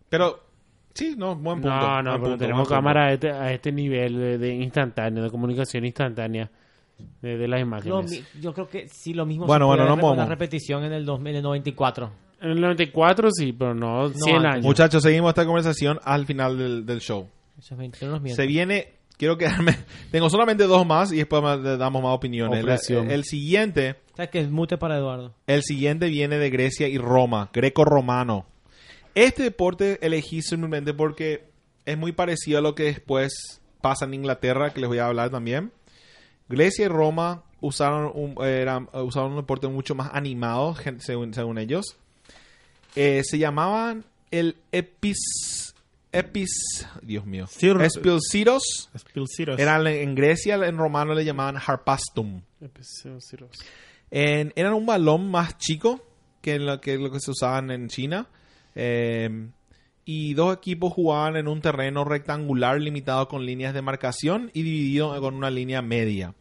[0.10, 0.40] Pero,
[0.94, 1.70] sí, no, buen punto.
[1.70, 2.76] No, no, pero punto, tenemos buen punto.
[2.76, 6.50] cámara a este, a este nivel de, de instantáneo, de comunicación instantánea
[7.22, 8.24] de, de las imágenes.
[8.40, 11.32] yo creo que sí, lo mismo Bueno, se bueno, no la repetición en el, 2000,
[11.32, 12.12] en el 94.
[12.42, 14.52] En el 94 sí, pero no 100 antes.
[14.52, 14.66] años.
[14.66, 17.28] Muchachos, seguimos esta conversación al final del, del show.
[17.58, 18.44] Esos 20 no nos mientan.
[18.44, 19.78] Se viene, quiero quedarme,
[20.12, 22.64] tengo solamente dos más y después le damos más opiniones.
[22.64, 25.34] La- el siguiente, ¿Sabes que es mute para Eduardo?
[25.48, 28.46] el siguiente viene de Grecia y Roma, greco-romano.
[29.16, 31.50] Este deporte elegí simplemente porque
[31.86, 35.30] es muy parecido a lo que después pasa en Inglaterra, que les voy a hablar
[35.32, 35.72] también.
[36.48, 41.98] Grecia y Roma usaron un, eran- usaron un deporte mucho más animado, según, según ellos.
[42.96, 45.71] Eh, se llamaban el Epis...
[46.12, 46.88] Epis...
[47.02, 47.46] Dios mío.
[47.48, 48.64] Cir- Espilciros.
[49.60, 52.42] Eran en Grecia, en romano le llamaban harpastum.
[54.10, 56.06] En- eran un balón más chico
[56.42, 58.28] que lo que, lo que se usaban en China.
[58.76, 59.50] Eh,
[60.04, 65.18] y dos equipos jugaban en un terreno rectangular limitado con líneas de marcación y dividido
[65.22, 66.34] con una línea media.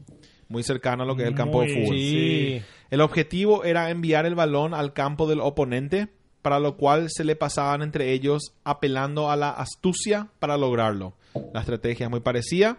[0.48, 1.96] Muy cercano a lo que es el campo de fútbol.
[1.96, 2.62] Sí.
[2.90, 6.08] El objetivo era enviar el balón al campo del oponente,
[6.42, 11.14] para lo cual se le pasaban entre ellos apelando a la astucia para lograrlo.
[11.52, 12.78] La estrategia es muy parecida.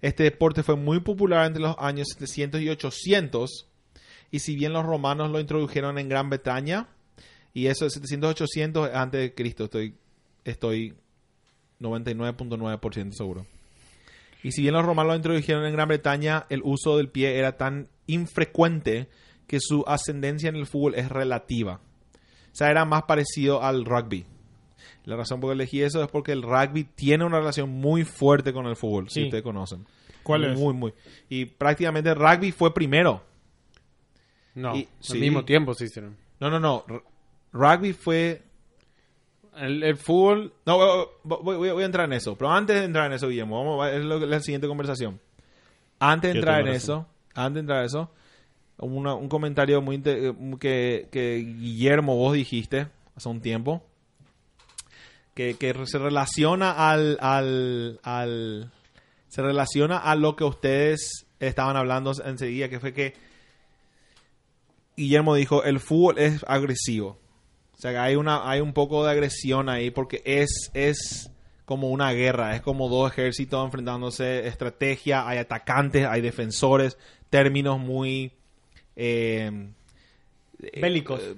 [0.00, 3.68] Este deporte fue muy popular entre los años 700 y 800,
[4.30, 6.88] y si bien los romanos lo introdujeron en Gran Bretaña,
[7.52, 9.94] y eso de 700 800 es antes de Cristo, estoy,
[10.44, 10.94] estoy
[11.80, 13.46] 99.9% seguro.
[14.42, 17.56] Y si bien los romanos lo introdujeron en Gran Bretaña, el uso del pie era
[17.56, 19.08] tan infrecuente
[19.46, 21.80] que su ascendencia en el fútbol es relativa.
[22.54, 24.24] O sea, era más parecido al rugby.
[25.06, 28.04] La razón por la que elegí eso es porque el rugby tiene una relación muy
[28.04, 29.24] fuerte con el fútbol, si Sí.
[29.26, 29.84] ustedes conocen.
[30.22, 30.58] ¿Cuál muy, es?
[30.58, 30.94] Muy, muy.
[31.28, 33.22] Y prácticamente el rugby fue primero.
[34.54, 35.18] No, Y- al sí.
[35.18, 36.16] mismo tiempo se hicieron.
[36.38, 36.84] No, no, no.
[36.88, 37.02] R-
[37.52, 38.42] Rugby fue...
[39.56, 41.06] El, el fútbol, No, voy,
[41.42, 42.36] voy- voy- voy a entrar en eso.
[42.36, 45.20] Pero antes de entrar en eso, Guillermo, vamos a es lo que- la siguiente conversación.
[45.98, 48.10] Antes de entrar en eso, antes de entrar en eso,
[48.78, 53.82] un comentario muy eh, que, Guillermo vos dijiste hace un tiempo,
[55.34, 58.70] que, que se relaciona al, al,
[59.28, 63.14] se relaciona a lo que ustedes estaban hablando enseguida, que fue que
[64.96, 67.18] Guillermo dijo, el fútbol es agresivo.
[67.76, 71.30] O sea, hay, una, hay un poco de agresión ahí porque es, es
[71.64, 76.98] como una guerra, es como dos ejércitos enfrentándose, estrategia, hay atacantes, hay defensores,
[77.30, 78.32] términos muy...
[78.96, 79.50] eh,
[80.80, 81.20] Bélicos.
[81.22, 81.34] eh,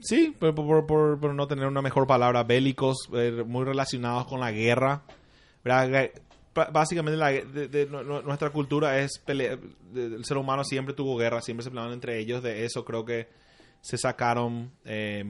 [0.00, 4.40] sí, por, por- por- por no tener una mejor palabra, bélicos, eh, muy relacionados con
[4.40, 5.02] la guerra.
[6.72, 9.56] Básicamente la- de- de- nu- nu- nuestra cultura es pelea,
[9.94, 13.28] el ser humano siempre tuvo guerra, siempre se peleaban entre ellos, de eso creo que
[13.80, 15.24] se sacaron eh,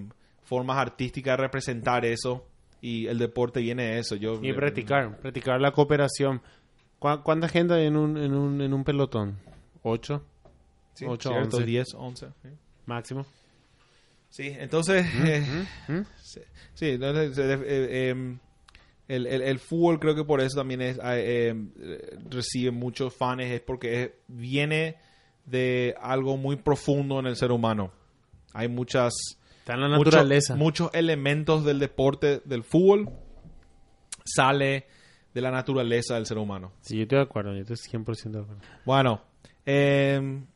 [0.44, 2.46] formas artísticas de representar eso
[2.80, 4.16] y el deporte viene de eso.
[4.16, 6.40] Yo, Y practicar, practicar la cooperación.
[6.98, 9.36] ¿Cuá- ¿Cuánta gente hay en un, en un, en un pelotón?
[9.82, 10.22] ¿Ocho?
[10.94, 11.66] Sí, ocho, cierto, once.
[11.66, 12.26] 10, 11.
[12.42, 12.48] sí.
[12.86, 13.24] Máximo.
[14.28, 15.40] Sí, entonces, eh,
[15.88, 16.02] ¿Mm?
[16.22, 16.40] sí,
[16.74, 18.38] sí, entonces, eh, eh,
[19.08, 23.12] el, el- el fútbol creo que por eso también es, eh, em, eh, recibe muchos
[23.14, 24.96] fans, es porque es- viene
[25.46, 27.90] de algo muy profundo en el ser humano.
[28.52, 29.12] Hay muchas
[29.60, 30.54] Está en la naturaleza.
[30.54, 33.08] muchos elementos del deporte del fútbol
[34.24, 34.86] sale
[35.34, 36.72] de la naturaleza del ser humano.
[36.80, 38.62] Sí, yo estoy de acuerdo, yo estoy 100% de acuerdo.
[38.84, 39.22] Bueno,
[39.66, 40.46] em,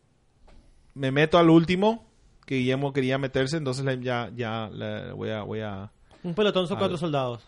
[0.95, 2.05] me meto al último
[2.47, 5.90] que Guillermo quería meterse, entonces le- ya, ya le voy a, voy a
[6.22, 7.42] Un pelotón son A cuatro soldados.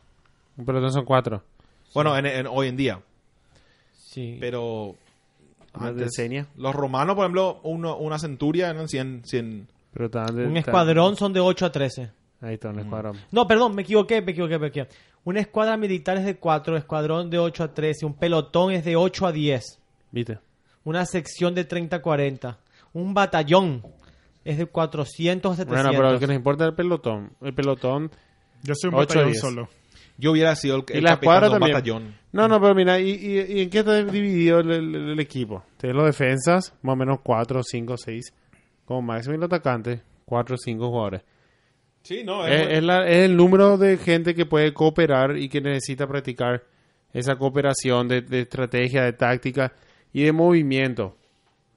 [0.56, 1.42] Un pelotón son cuatro.
[1.94, 3.00] Bueno, en, en- hoy en día.
[3.92, 4.36] Sí.
[4.40, 4.94] Pero.
[5.74, 6.46] Más de seña.
[6.56, 9.22] Los romanos, por ejemplo, uno- una centuria eran 100.
[9.26, 12.10] 100 Pero de- un escuadrón son de 8 a 13.
[12.40, 13.18] Ahí está, un escuadrón.
[13.30, 14.90] No, perdón, me equivoqué, me equivoqué, me equivoqué.
[15.24, 18.96] Una escuadra militar es de 4, escuadrón de 8 a 13, un pelotón es de
[18.96, 19.80] 8 a 10,
[20.12, 20.38] ¿Viste?
[20.84, 22.58] una sección de 30 a 40,
[22.96, 23.82] un batallón
[24.44, 25.82] es de 400 a 700.
[25.84, 27.32] Bueno, pero lo que nos importa es el pelotón.
[27.42, 28.10] El pelotón...
[28.62, 29.68] Yo soy un batallón solo.
[30.18, 32.14] Yo hubiera sido el, Y el la capitán de un batallón.
[32.32, 35.62] No, no, pero mira, ¿y, y, y en qué está dividido el, el- el equipo?
[35.76, 38.32] Tienes los defensas, más o menos 4, 5, 6.
[38.86, 41.22] Como máximo y los atacantes, 4 o 5 jugadores.
[42.02, 45.60] Sí, no, Es, es la- es el número de gente que puede cooperar y que
[45.60, 46.62] necesita practicar
[47.12, 49.72] esa cooperación de, de estrategia, de táctica
[50.12, 51.16] y de movimiento.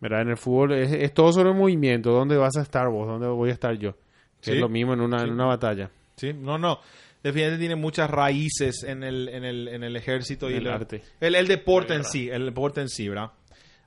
[0.01, 0.21] ¿Verdad?
[0.21, 2.11] En el fútbol es, es todo sobre movimiento.
[2.11, 3.07] ¿Dónde vas a estar vos?
[3.07, 3.93] ¿Dónde voy a estar yo?
[4.41, 4.51] Que Sí.
[4.53, 5.25] es lo mismo en una, Sí.
[5.25, 5.89] en una batalla.
[6.15, 6.79] Sí, no, no.
[7.21, 11.03] Definitivamente tiene muchas raíces en el, en el, en el ejército y El la- arte.
[11.19, 13.31] El, el deporte en sí, el deporte en sí, ¿verdad?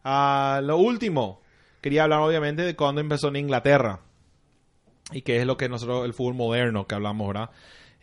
[0.04, 1.40] Ah, lo último,
[1.80, 4.00] quería hablar obviamente de cuando empezó en Inglaterra
[5.12, 7.48] y qué es lo que nosotros, el fútbol moderno que hablamos, ¿verdad?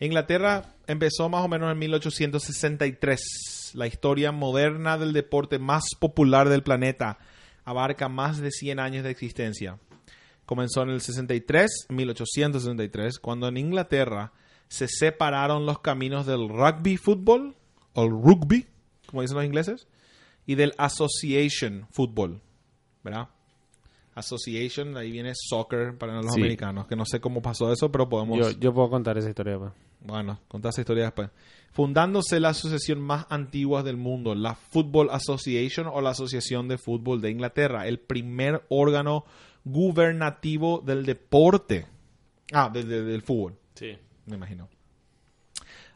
[0.00, 3.72] Inglaterra empezó más o menos en 1863.
[3.74, 7.18] La historia moderna del deporte más popular del planeta
[7.64, 9.78] abarca más de 100 años de existencia.
[10.46, 14.32] Comenzó en el 63, 1863, cuando en Inglaterra
[14.68, 17.56] se separaron los caminos del rugby fútbol,
[17.94, 18.66] o el rugby,
[19.06, 19.86] como dicen los ingleses,
[20.46, 22.40] y del association football,
[23.04, 23.28] ¿verdad?
[24.14, 26.40] Association, ahí viene soccer para los Sí.
[26.40, 28.38] americanos, que no sé cómo pasó eso, pero podemos...
[28.38, 29.58] Yo, yo puedo contar esa historia.
[29.58, 29.72] pues.
[30.02, 31.30] Bueno, contá esa historia después.
[31.72, 37.20] Fundándose la asociación más antigua del mundo, la Football Association o la Asociación de Fútbol
[37.20, 39.24] de Inglaterra, el primer órgano
[39.64, 41.86] gubernativo del deporte.
[42.52, 43.56] Ah, de- de- del fútbol,
[44.26, 44.68] me imagino.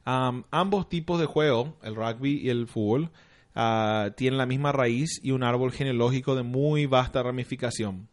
[0.05, 3.11] Am, ambos tipos de juego, el rugby y el fútbol,
[3.55, 8.09] ah, tienen la misma raíz y un árbol genealógico de muy vasta ramificación.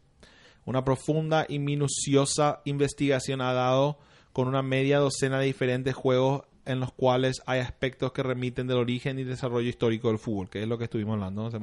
[0.64, 3.98] Una profunda y minuciosa investigación ha dado
[4.32, 8.78] con una media docena de diferentes juegos en los cuales hay aspectos que remiten del
[8.78, 11.56] origen y desarrollo histórico del fútbol, que es lo que estuvimos hablando hace,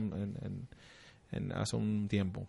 [1.31, 2.47] en- hace un tiempo.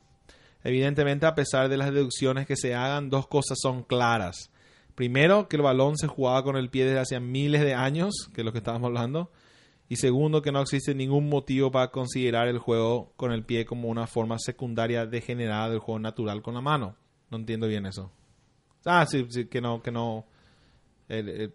[0.63, 4.51] Evidentemente, a pesar de las deducciones que se hagan, dos cosas son claras.
[4.95, 8.43] Primero, que el balón se jugaba con el pie desde hace miles de años, que
[8.43, 9.31] es lo que estábamos hablando.
[9.89, 13.89] Y segundo, que no existe ningún motivo para considerar el juego con el pie como
[13.89, 16.97] una forma secundaria degenerada del juego natural con la mano.
[17.31, 18.13] No entiendo bien eso.
[18.85, 20.25] Ah, sí, sí, que no, que no.
[21.09, 21.55] el- el-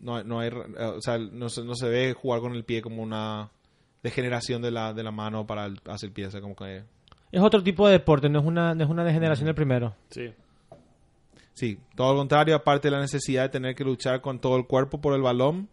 [0.00, 2.80] no, no hay, eh, o sea, no se, no se ve jugar con el pie
[2.82, 3.50] como una
[4.02, 6.26] degeneración de la, de la mano para el, hacia el pie.
[6.26, 6.84] O sea, como que.
[7.32, 9.94] Es otro tipo de deporte, no es una, no es una degeneración del primero.
[10.10, 10.32] Sí.
[11.52, 14.66] Sí, todo lo contrario, aparte de la necesidad de tener que luchar con todo el
[14.66, 15.68] cuerpo por el balón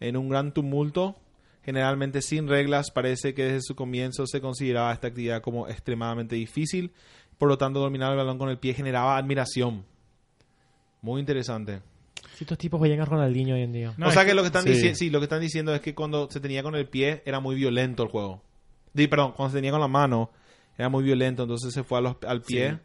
[0.00, 1.14] en un gran tumulto,
[1.62, 6.92] generalmente sin reglas, parece que desde su comienzo se consideraba esta actividad como extremadamente difícil,
[7.36, 9.84] por lo tanto dominar el balón con el pie generaba admiración.
[11.02, 11.80] Muy interesante.
[12.34, 13.94] Si estos tipos vayan a Ronaldinho hoy en día.
[13.96, 14.70] No, o sea que que- lo que están sí.
[14.70, 17.40] diciendo, sí, lo que están diciendo es que cuando se tenía con el pie era
[17.40, 18.42] muy violento el juego.
[18.92, 20.30] Di, perdón, cuando se tenía con la mano
[20.76, 22.76] era muy violento, entonces se fue a los- al pie Sí.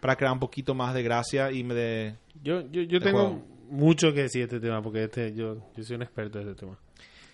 [0.00, 3.18] para crear un poquito más de gracia y me de Yo, yo, yo de tengo
[3.20, 3.42] juego.
[3.70, 6.60] mucho que decir de este tema, porque este yo, yo soy un experto de este
[6.60, 6.78] tema.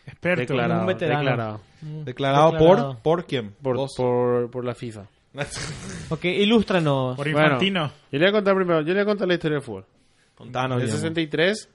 [0.07, 0.41] Experto.
[0.41, 1.19] Declarado, un veterano.
[1.21, 1.61] declarado.
[2.05, 2.59] Declarado, Declarado.
[2.59, 3.53] por por quién?
[3.63, 5.07] Por, por, por la FIFA.
[6.11, 7.17] Ok, ilústranos.
[7.17, 7.93] Por Bueno, infantino.
[8.11, 9.85] yo le voy a contar primero, yo le voy a contar la historia del fútbol.
[10.39, 11.01] Contanos, En el Guillermo.
[11.09, 11.69] 63,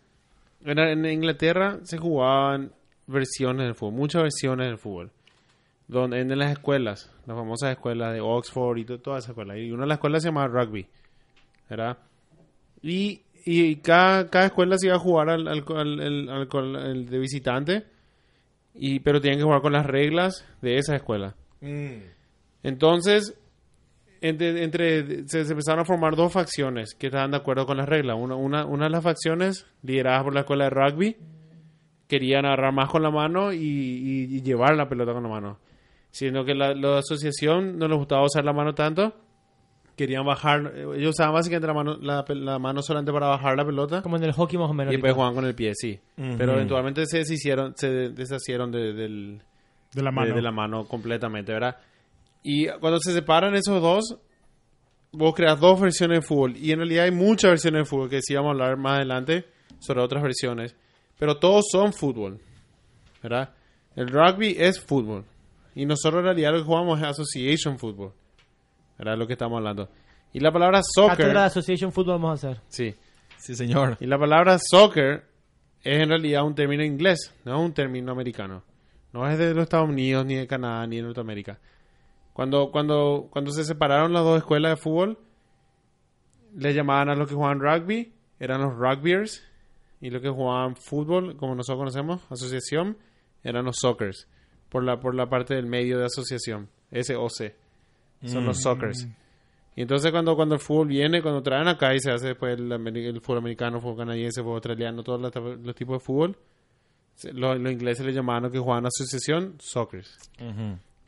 [0.66, 2.72] en, en Inglaterra se jugaban
[3.06, 5.12] versiones del fútbol, muchas versiones del fútbol.
[5.88, 9.58] Donde, en las escuelas, las famosas escuelas de Oxford y to- todas esas escuelas.
[9.58, 10.88] Y una de las escuelas se llamaba rugby.
[11.70, 11.98] ¿Verdad?
[12.82, 16.76] Y, y cada, cada escuela se iba a jugar al, al, al- al- al- al-
[16.78, 17.84] al de visitante.
[18.74, 21.36] Y, pero tenían que jugar con las reglas de esa escuela.
[21.62, 21.98] Mm.
[22.64, 23.36] Entonces,
[24.28, 27.88] entre, entre- se, se empezaron a formar dos facciones que estaban de acuerdo con las
[27.88, 28.18] reglas.
[28.20, 31.18] Una, una, una de las facciones, lideradas por la escuela de rugby,
[32.08, 35.60] querían agarrar más con la mano y, y- y llevar la pelota con la mano.
[36.12, 39.14] Sino que la, la asociación no les gustaba usar la mano tanto.
[39.96, 44.02] Querían bajar, ellos usaban básicamente la mano, la, mano solamente para bajar la pelota.
[44.02, 44.92] Como en el hockey más o menos.
[44.92, 46.00] Y después jugaban con el pie, sí.
[46.18, 46.36] Ujú.
[46.38, 49.42] Pero eventualmente se deshicieron, se deshacieron de- del,
[49.94, 50.36] De la de- mano.
[50.36, 51.78] De, la mano completamente, ¿verdad?
[52.44, 54.18] Y cuando se separan esos dos,
[55.12, 56.58] vos creas dos versiones de fútbol.
[56.58, 59.46] Y en realidad hay muchas versiones de fútbol que sí vamos a hablar más adelante
[59.80, 60.76] sobre otras versiones.
[61.18, 62.40] Pero todos son fútbol,
[63.22, 63.54] ¿verdad?
[63.96, 65.26] El rugby es fútbol.
[65.76, 68.12] Y nosotros en realidad lo que jugamos es Association Football.
[68.98, 69.18] ¿Verdad?
[69.18, 69.90] Lo que estamos hablando.
[70.34, 71.18] Y la palabra soccer...
[71.18, 72.62] Cátedra de Association Football vamos a hacer.
[72.68, 72.94] Sí.
[73.38, 73.98] Sí, señor.
[74.00, 75.26] Y la palabra soccer
[75.84, 78.64] es en realidad un término inglés, no es un término americano.
[79.12, 81.60] No es de los Estados Unidos, ni de Canadá, ni de Norteamérica.
[82.34, 85.20] Cuando, cuando, cuando se separaron las dos escuelas de fútbol,
[86.56, 89.44] le llamaban a los que jugaban rugby, eran los rugbyers,
[90.02, 92.98] y los que jugaban fútbol, como nosotros conocemos, asociación,
[93.44, 94.28] eran los soccers,
[94.70, 97.54] por la, por la parte del medio de asociación, SOC.
[98.26, 99.08] Son los soccers.
[99.76, 103.22] Y entonces cuando, cuando el fútbol viene, cuando traen acá y se hace después el,
[103.22, 106.38] fútbol americano, fútbol canadiense, fútbol australiano, todos los, los tipos de fútbol,
[107.34, 110.06] los, los ingleses le llamaban a los que jugaban asociación soccer.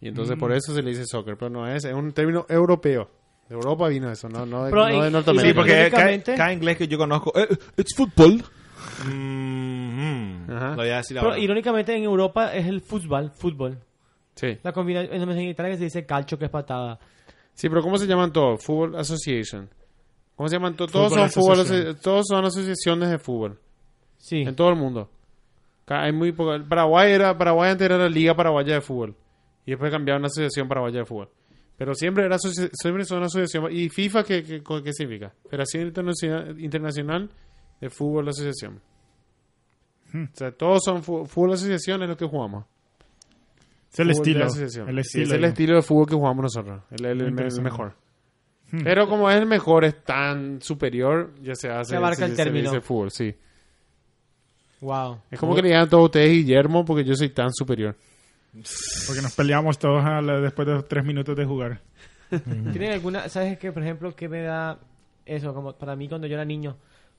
[0.01, 3.09] Y entonces por eso se le dice soccer, pero no es, es un término europeo.
[3.47, 5.49] De Europa vino eso, no, no, de, Pero no de Norteamérica.
[5.49, 8.43] Sí, porque cada, inglés que yo conozco, eh, it's football.
[9.07, 10.49] Mm.
[10.49, 10.69] Ajá.
[10.69, 11.39] Lo voy a decir Pero ahora.
[11.39, 13.31] irónicamente en Europa es el fútbol.
[13.35, 13.79] Fútbol.
[14.35, 14.57] Sí.
[14.63, 16.99] La combinación en Italia que se dice calcio, que es patada.
[17.53, 18.63] sí, pero ¿cómo se llaman todos?
[18.63, 19.69] Fútbol Association.
[20.35, 20.91] ¿Cómo se llaman todos?
[20.91, 23.59] Todos son fútbol, todos son asociaciones de fútbol.
[24.17, 24.41] Sí.
[24.41, 25.09] En todo el mundo.
[25.87, 26.51] Hay muy poco.
[26.67, 29.15] Paraguay era, Paraguay antes era la Liga Paraguaya de Fútbol.
[29.65, 31.29] Y después cambiaron la Asociación Paraguaya de Fútbol.
[31.77, 33.67] Pero siempre era siempre son asociación.
[33.71, 35.33] ¿Y FIFA qué, qué, qué significa?
[35.49, 37.29] Federación Internacional, Internacional
[37.81, 38.79] de Fútbol Asociación.
[40.13, 42.65] O sea, todos son fútbol asociación es lo que jugamos.
[43.91, 44.45] Es el Fútbol estilo.
[44.45, 44.63] El Sí,
[45.01, 45.25] estilo.
[45.25, 46.81] es el estilo de fútbol que jugamos nosotros.
[46.91, 47.93] El, el- el- mejor.
[48.83, 51.91] Pero como es el mejor, es tan superior, ya se hace.
[51.91, 52.81] Se abarca el se término.
[52.81, 53.35] fútbol, sí.
[54.81, 55.19] Wow.
[55.31, 57.95] Es como que le digan a todos ustedes Guillermo porque yo soy tan superior.
[59.07, 61.81] Porque nos peleamos todos a la- después de tres minutos de jugar.
[62.29, 64.79] ¿Tienen alguna, sabes que por ejemplo, que me da
[65.25, 66.75] eso, como para mí cuando yo era niño,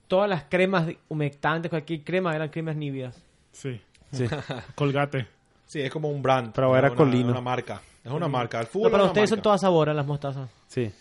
[0.08, 3.20] todas las cremas humectantes, cualquier crema eran cremas nívidas.
[3.52, 3.80] Sí.
[4.12, 4.24] Sí.
[4.74, 5.26] Colgate.
[5.66, 6.52] Sí, es como un brand.
[6.54, 7.30] Pero era una, Colino.
[7.30, 7.80] Una marca.
[8.04, 8.60] Es una marca.
[8.60, 9.42] El No, fútbol para es una ustedes son marca.
[9.42, 10.50] todas saboras las mostazas.
[10.68, 10.92] Sí,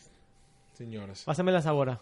[0.74, 1.24] Señores.
[1.24, 2.00] Pásame la sabora.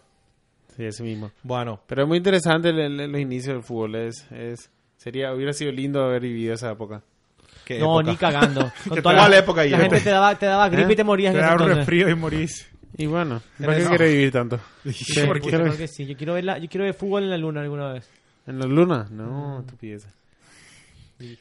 [0.76, 1.30] sí, ese mismo.
[1.42, 3.94] Bueno, Pero es muy interesante el, el- los inicios del fútbol.
[3.96, 7.02] Es, es, sería, hubiera sido lindo haber vivido esa época.
[7.64, 8.10] ¿Qué no, época?
[8.12, 8.60] ni cagando.
[8.88, 9.84] Con ¿Qué toda tal la, época, la Guillermo?
[9.90, 12.08] gente te daba, te daba gripe y te morías Te en ese da un resfrío
[12.08, 12.68] y morís.
[12.96, 13.88] Y bueno, ¿para qué No.
[13.88, 14.60] quiere vivir tanto?
[15.26, 15.48] ¿Por qué?
[15.48, 16.06] Claro que sí.
[16.06, 18.08] Yo quiero, ver la- yo quiero ver fútbol en la luna alguna vez.
[18.46, 19.08] ¿En la luna?
[19.10, 20.06] No, estupidez.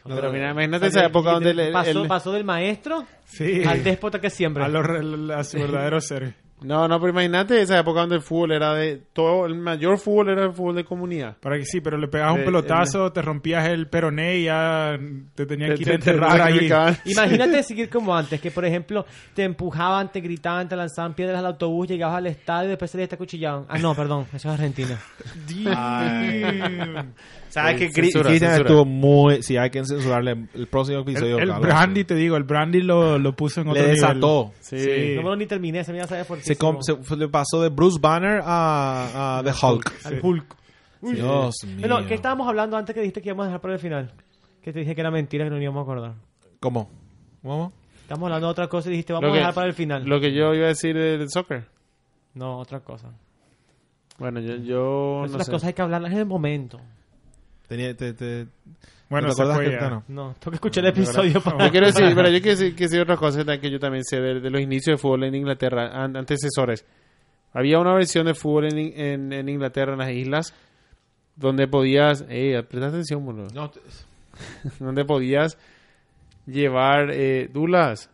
[0.06, 3.64] No, Pero mira, imagínate esa época donde el, el- pasó, el- pasó del maestro Sí.
[3.68, 4.64] al déspota que siempre.
[4.64, 4.84] A, los
[5.32, 6.34] a su verdadero ser.
[6.64, 9.02] No, no, pero imagínate esa época donde el fútbol era de...
[9.14, 11.38] todo El mayor fútbol era el fútbol de comunidad.
[11.40, 14.98] Para que sí, pero le pegabas un pelotazo, te rompías el peroné y ya
[15.36, 16.70] te tenían Te- que ir a te- te enterrar ahí.
[17.06, 21.46] Imagínate seguir como antes, que por ejemplo te empujaban, te gritaban, te lanzaban piedras al
[21.48, 23.66] autobús, llegabas al estadio y después salías te acuchillaban.
[23.70, 24.98] Ah, no, perdón, eso es Argentina.
[27.54, 28.70] ¿Sabes que censura, Cristian censura.
[28.70, 29.44] estuvo muy...
[29.44, 31.38] Sí, hay que censurarle el próximo El, episodio.
[31.38, 33.96] el algo brandy, te digo, el brandy lo, lo puso en Le otro nivel.
[33.96, 34.52] desató.
[34.60, 34.80] Sí.
[34.80, 35.14] Sí.
[35.16, 37.18] No me lo ni terminé, se me iba a saber por Se, com- se- fue-
[37.18, 39.94] le pasó de Bruce Banner a, a The Hulk.
[40.06, 40.56] Al Hulk.
[41.02, 41.78] Dios mío.
[41.80, 44.12] Bueno, ¿qué estábamos hablando antes que dijiste que íbamos a dejar para el final?
[44.62, 46.14] Que te dije que era mentira, que no íbamos a acordar.
[46.60, 46.90] ¿Cómo?
[47.42, 47.74] ¿Cómo?
[48.02, 50.06] Estamos hablando de otra cosa y dijiste vamos a que- dejar para el final.
[50.06, 51.66] Lo que yo iba a decir del soccer.
[52.34, 53.10] No, otra cosa.
[54.18, 55.52] Bueno, yo, yo no las sé.
[55.52, 56.80] cosas hay que hablarlas en el momento.
[57.76, 58.46] Tenía, te, te-
[59.10, 59.90] Bueno, ¿te acordás que- ya.
[59.90, 60.04] no?
[60.08, 61.66] No, tengo que escuchar el episodio para...
[61.66, 64.20] Yo quiero decir, pero yo quiero decir, que decir otra cosa que yo también sé
[64.22, 66.86] de, de los inicios de fútbol en Inglaterra, an- antecesores.
[67.54, 70.54] Había una versión de fútbol en, en, en Inglaterra, en las islas,
[71.36, 73.48] donde podías, eh, presta atención, boludo.
[73.54, 73.80] No, te-
[74.80, 75.58] donde podías
[76.46, 78.10] llevar eh, dulas,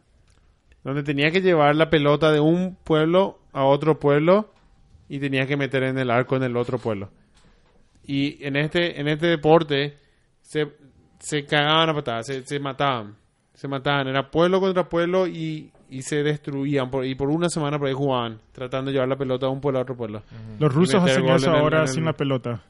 [0.84, 4.52] donde tenías que llevar la pelota de un pueblo a otro pueblo
[5.10, 7.10] y tenías que meter en el arco en el otro pueblo.
[8.12, 9.98] Y en este en este deporte
[10.42, 10.68] se,
[11.20, 13.16] se cagaban a patadas, se, se mataban,
[13.54, 17.78] se mataban, era pueblo contra pueblo y, y se destruían por, y por una semana
[17.78, 20.24] por ahí jugaban, tratando de llevar la pelota de un pueblo a otro pueblo.
[20.60, 22.64] Los rusos hacen eso ahora el- sin la pelota.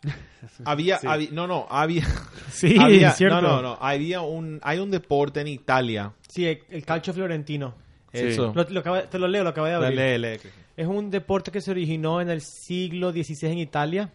[0.64, 1.06] había, Sí.
[1.06, 2.04] había- no, no, había,
[2.50, 3.40] Sí, había- es cierto.
[3.42, 6.12] no, no, no, había un, hay un deporte en Italia.
[6.28, 7.74] Sí, el, el calcio florentino.
[8.12, 8.20] Sí.
[8.28, 8.52] Eso.
[8.54, 9.98] Lo- lo acaba- te lo leo, lo acabé de abrir.
[9.98, 10.38] Lee, lee.
[10.76, 14.12] Es un deporte que se originó en el siglo XVI en Italia,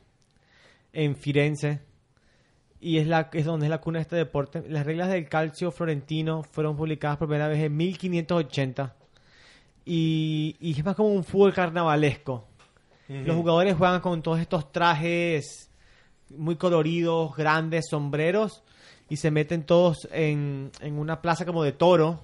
[0.93, 1.81] en Firenze,
[2.79, 4.63] y es, la, es donde es la cuna de este deporte.
[4.67, 8.95] Las reglas del calcio florentino fueron publicadas por primera vez en 1580,
[9.85, 12.47] y, y es más como un fútbol carnavalesco.
[13.09, 15.69] Los jugadores juegan con todos estos trajes
[16.29, 18.63] muy coloridos, grandes, sombreros,
[19.09, 22.21] y se meten todos en, en una plaza como de toro,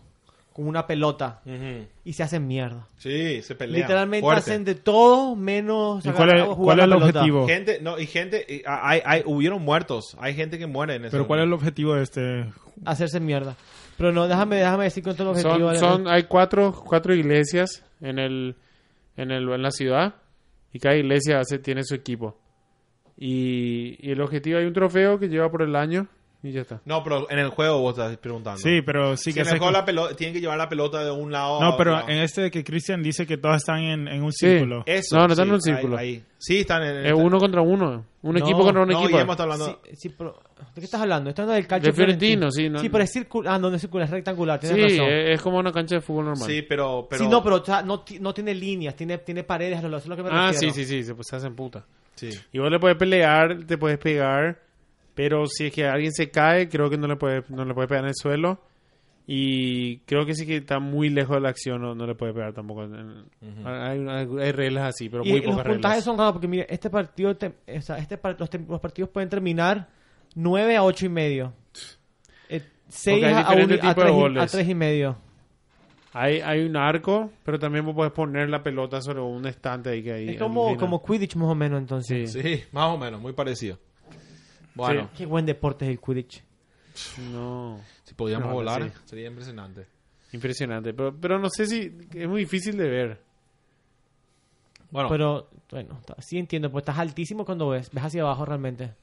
[0.60, 1.42] con una pelota,
[2.04, 2.86] y se hacen mierda.
[2.98, 3.82] Sí, se pelean.
[3.82, 4.40] Literalmente Fuerte.
[4.42, 7.20] hacen de todo menos ¿Y cuál es, jugar cuál la es el pelota.
[7.20, 7.48] objetivo?
[7.48, 10.18] Gente, no, y gente, y hay, hay, hubieron muertos.
[10.20, 11.12] Hay gente que muere en eso.
[11.12, 12.46] Pero ¿cuál es el objetivo de este?
[12.84, 13.56] Hacerse mierda.
[13.98, 15.76] Pero no, déjame, déjame decir cuánto es el objetivo.
[15.76, 18.56] Son, hay cuatro, cuatro iglesias en el,
[19.16, 20.16] en el, en la ciudad
[20.74, 22.38] y cada iglesia hace, tiene su equipo.
[23.18, 26.08] Y, y el objetivo hay un trofeo que lleva por el año
[26.42, 26.80] y ya está.
[26.86, 28.60] No, pero en el juego vos estás preguntando.
[28.60, 31.12] Sí, pero sí Si que mejor se- la pelota, tienen que llevar la pelota de
[31.12, 32.10] un lado a No, otro pero lado.
[32.10, 34.48] en este de que Cristian dice que todos están en, en un Sí.
[34.48, 34.84] círculo.
[34.86, 35.98] Eso, No, no están en un círculo.
[35.98, 36.24] ahí- ahí.
[36.38, 38.06] Sí, están en Es uno contra uno.
[38.22, 39.10] Un No, equipo contra un No, equipo.
[39.10, 39.66] Guillermo está hablando.
[39.84, 40.40] Sí, sí, pero,
[40.76, 41.30] ¿De qué estás hablando?
[41.30, 43.54] Estás hablando del calcio De Fiorentino, sí, no- sí, pero es circular.
[43.56, 44.60] Ah, no, no es circular, es rectangular.
[44.60, 45.14] Tienes Sí, razón.
[45.14, 46.48] es, es como una cancha de fútbol normal.
[46.50, 47.24] Sí, pero, pero.
[47.24, 50.06] Sí, no, pero o sea, no, ti- no tiene líneas, tiene, tiene paredes, eso es
[50.08, 50.74] lo que me ah, refiero.
[50.74, 51.86] sí, sí, sí, se, pues, se hacen puta.
[52.16, 52.30] Sí.
[52.54, 54.60] Y vos le puedes pelear, te puedes pegar,
[55.22, 57.90] pero si es que alguien se cae, creo que no le puede, no le puede
[57.90, 58.62] pegar en el suelo.
[59.28, 62.34] Y creo que sí que está muy lejos de la acción, no, no le puede
[62.34, 62.86] pegar tampoco.
[62.86, 63.26] en-
[63.66, 66.04] hay, hay- hay reglas así, pero Y muy los pocas puntajes reglas.
[66.06, 69.90] son raros porque, mire, este partido, te- o sea, este los, los partidos pueden terminar
[70.36, 71.54] 9 a 8 y medio.
[72.48, 72.64] 6
[73.16, 75.18] Porque hay a, diferentes 1 a, tipos de 3 y, a 3 y medio.
[76.14, 80.02] Hay, hay un arco, pero también vos podés poner la pelota sobre un estante ahí
[80.02, 80.30] que hay.
[80.30, 82.32] Es como, como Quidditch más o menos entonces.
[82.32, 82.42] Sí.
[82.42, 83.78] Sí, más o menos, muy parecido.
[84.80, 86.44] Bueno, Qué buen deporte es el Quidditch.
[87.32, 88.92] No, si podíamos No, volar, sí.
[89.06, 89.86] sería impresionante.
[90.34, 90.94] impresionante.
[90.94, 93.22] Pero, pero no sé si es muy difícil de ver.
[94.92, 97.90] Bueno, Pero, bueno, sí entiendo, pues estás altísimo cuando ves.
[97.92, 98.94] Ves hacia abajo realmente.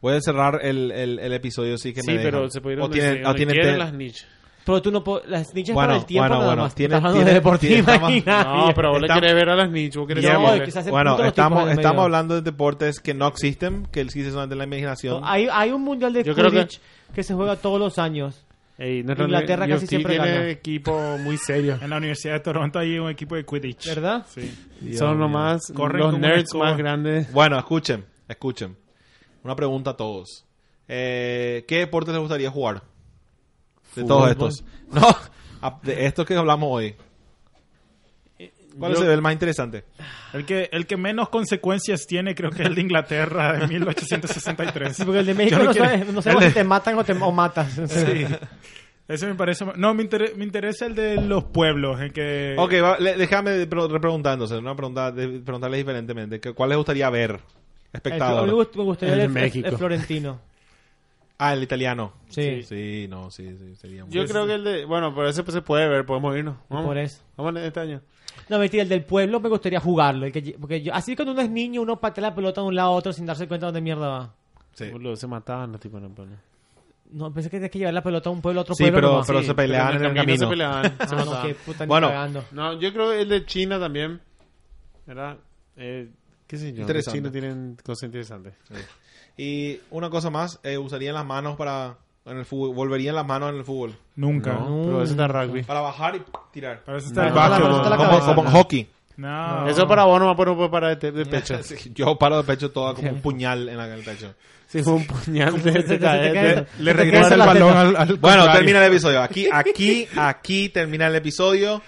[0.00, 2.50] voy a cerrar el, el, el episodio sí que sí, me pero dejan.
[2.52, 4.26] se puede ir o donde, tienen, se- o donde tienen te- las niches.
[4.64, 5.28] Pero tú no puedes...
[5.28, 6.74] Las Bueno, para el tiempo bueno, nada bueno, más.
[6.74, 7.82] tiene- Estás hablando de deporte.
[8.26, 11.24] No, pero vos le querés ver a las niches, vos querés No, ver- que Bueno,
[11.24, 15.20] estamos, estamos hablando de deportes que no existen, que existen solamente en la imaginación.
[15.22, 16.80] No, hay, hay un mundial de que- Quidditch
[17.14, 17.22] que...
[17.22, 18.44] se juega todos los años.
[18.78, 20.48] Ey, Inglaterra casi siempre tiene gana.
[20.48, 21.78] equipo muy serio.
[21.82, 23.86] En la Universidad de Toronto hay un equipo de Quidditch.
[23.86, 24.24] ¿Verdad?
[24.28, 24.94] Sí.
[24.96, 27.30] Son los más, Corren los nerds más grandes.
[27.32, 28.76] Bueno, escuchen, escuchen.
[29.44, 30.46] Una pregunta a todos.
[30.88, 32.82] Eh, ¿Qué deportes les gustaría jugar?
[33.96, 34.64] De todos estos.
[34.92, 35.16] No,
[35.82, 36.94] de estos que hablamos hoy.
[38.78, 39.84] ¿Cuál Yo- es el más interesante?
[40.32, 44.96] El que, el que menos consecuencias tiene creo que es el de Inglaterra de 1863.
[44.96, 46.98] Sí, porque el de México Yo no, no quiero- sabes, no sabemos si te matan
[46.98, 47.72] o, te, o matas.
[47.88, 48.26] Sí.
[49.08, 49.64] Ese me parece...
[49.76, 52.54] No, me, inter- me interesa el de los pueblos, en que...
[52.56, 56.38] Ok, va, le- déjame repreguntándose, una pregunta, de- preguntarles diferentemente.
[56.38, 57.40] ¿Qué- ¿Cuál les gustaría ver?
[57.92, 58.46] Espectador.
[58.46, 59.66] me me gustaría El el- México.
[59.68, 60.40] el florentino.
[61.42, 62.12] Ah, el italiano.
[62.28, 64.84] Sí, Sí, no, sí, sí, sería muy Yo creo que el de...
[64.84, 66.56] Bueno, por eso pues, se puede ver, podemos irnos.
[66.68, 67.22] Vamos, por eso.
[67.36, 68.02] vamos este año.
[68.48, 70.26] No, mentira, el del pueblo me gustaría jugarlo.
[70.26, 72.74] el que porque yo, así cuando uno es niño, uno patea la pelota de un
[72.74, 74.34] lado a otro sin darse cuenta de dónde mierda va.
[74.74, 76.36] Sí, Boludo, se mataban los tipos en el pueblo.
[77.12, 78.96] No, pensé que tienes que llevar la pelota a un pueblo a otro Sí, pueblo.
[78.98, 79.26] pero- nomás.
[79.26, 80.38] pero se peleaban en el camino.
[80.38, 81.46] se peleaban, se Ah, no, mataban.
[81.48, 82.08] qué puta ni Bueno.
[82.08, 82.44] cagando.
[82.52, 84.20] No, yo creo que el de China también.
[85.06, 85.38] ¿Verdad?
[85.76, 86.08] Eh,
[86.46, 86.82] ¿Qué sé yo?
[86.82, 87.18] Interesante.
[87.18, 88.54] China tienen cosas interesantes.
[89.42, 93.48] Y una cosa más, eh, usarían las manos para en el fútbol, volverían las manos
[93.50, 93.96] en el fútbol.
[94.16, 94.52] Nunca.
[94.52, 95.62] No, pero eso está rugby.
[95.62, 96.22] Para bajar y
[96.52, 96.80] tirar.
[96.84, 97.70] Para eso está No, el no, básquetbol.
[97.70, 98.34] no, no, no, Como, cabeza.
[98.34, 98.88] como en hockey.
[99.16, 99.66] No.
[99.68, 101.62] Eso para vos no me puedo parar de, de pecho.
[101.62, 104.34] Sí, Yo paro de pecho toda como un puñal en, el pecho.
[104.66, 108.52] Sí, fue un puñal de, Le regresa el balón al, al Bueno, contrario.
[108.52, 109.22] termina el episodio.
[109.22, 111.80] Aquí, aquí, aquí termina el episodio.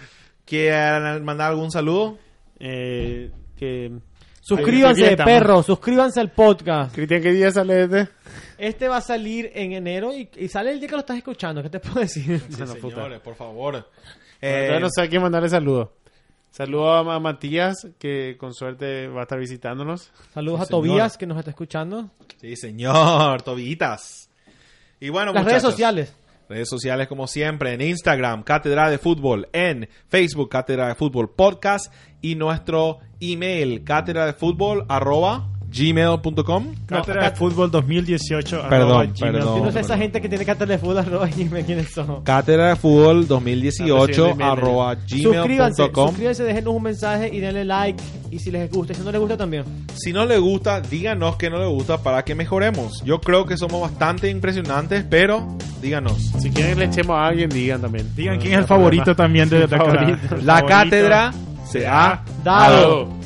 [0.46, 2.16] ¿Quieren mandar algún saludo?
[2.58, 3.92] Eh, que...
[4.42, 6.92] Suscríbanse, perro, suscríbanse al podcast.
[6.92, 8.08] Cristian, ¿qué día sale este?
[8.58, 11.62] Este va a salir en enero y, y sale el día que lo estás escuchando.
[11.62, 12.42] ¿Qué te puedo decir?
[12.58, 12.94] Bueno, puta.
[12.96, 13.76] Señores, por favor.
[13.76, 13.90] Entonces
[14.40, 15.90] Eh, no sé a quién mandarle saludos.
[16.50, 20.10] Saludos a, Matías, que con suerte va a estar visitándonos.
[20.34, 21.18] Saludos Sí, a Tobías, señora.
[21.18, 22.10] que nos está escuchando.
[22.40, 24.28] Sí, señor, tobillitas.
[25.00, 26.14] Y bueno, Las redes sociales.
[26.52, 31.90] Redes sociales como siempre, en Instagram, Cátedra de Fútbol, en Facebook, Cátedra de Fútbol Podcast
[32.20, 36.66] y nuestro email, cátedra de fútbol, arroba gmail.com.
[36.86, 38.62] Cátedra de Fútbol 2018.
[38.68, 39.32] Perdón, arroba gmail.
[39.32, 39.58] perdón.
[39.58, 42.22] Yo no sé esa gente que tiene cátedra de fútbol, arroba, dime quiénes son.
[42.22, 46.08] Cátedra de Fútbol Ah, pues 2018 sí, arroba Suscríbanse, gmail.com.
[46.08, 48.02] suscríbanse, déjenos un mensaje y denle like.
[48.30, 49.64] Y si les gusta, si no les gusta también.
[49.94, 53.02] Si no le gusta, díganos que no le gusta para que mejoremos.
[53.04, 55.46] Yo creo que somos bastante impresionantes, pero
[55.80, 56.18] díganos.
[56.40, 58.08] Si quieren le echemos a alguien, digan también.
[58.14, 59.78] Digan quién es el favorito también de, de acá.
[59.78, 60.36] Favorito.
[60.42, 60.66] La favorito.
[60.66, 61.32] cátedra
[61.68, 62.76] se ha Dado.
[63.04, 63.21] Dado.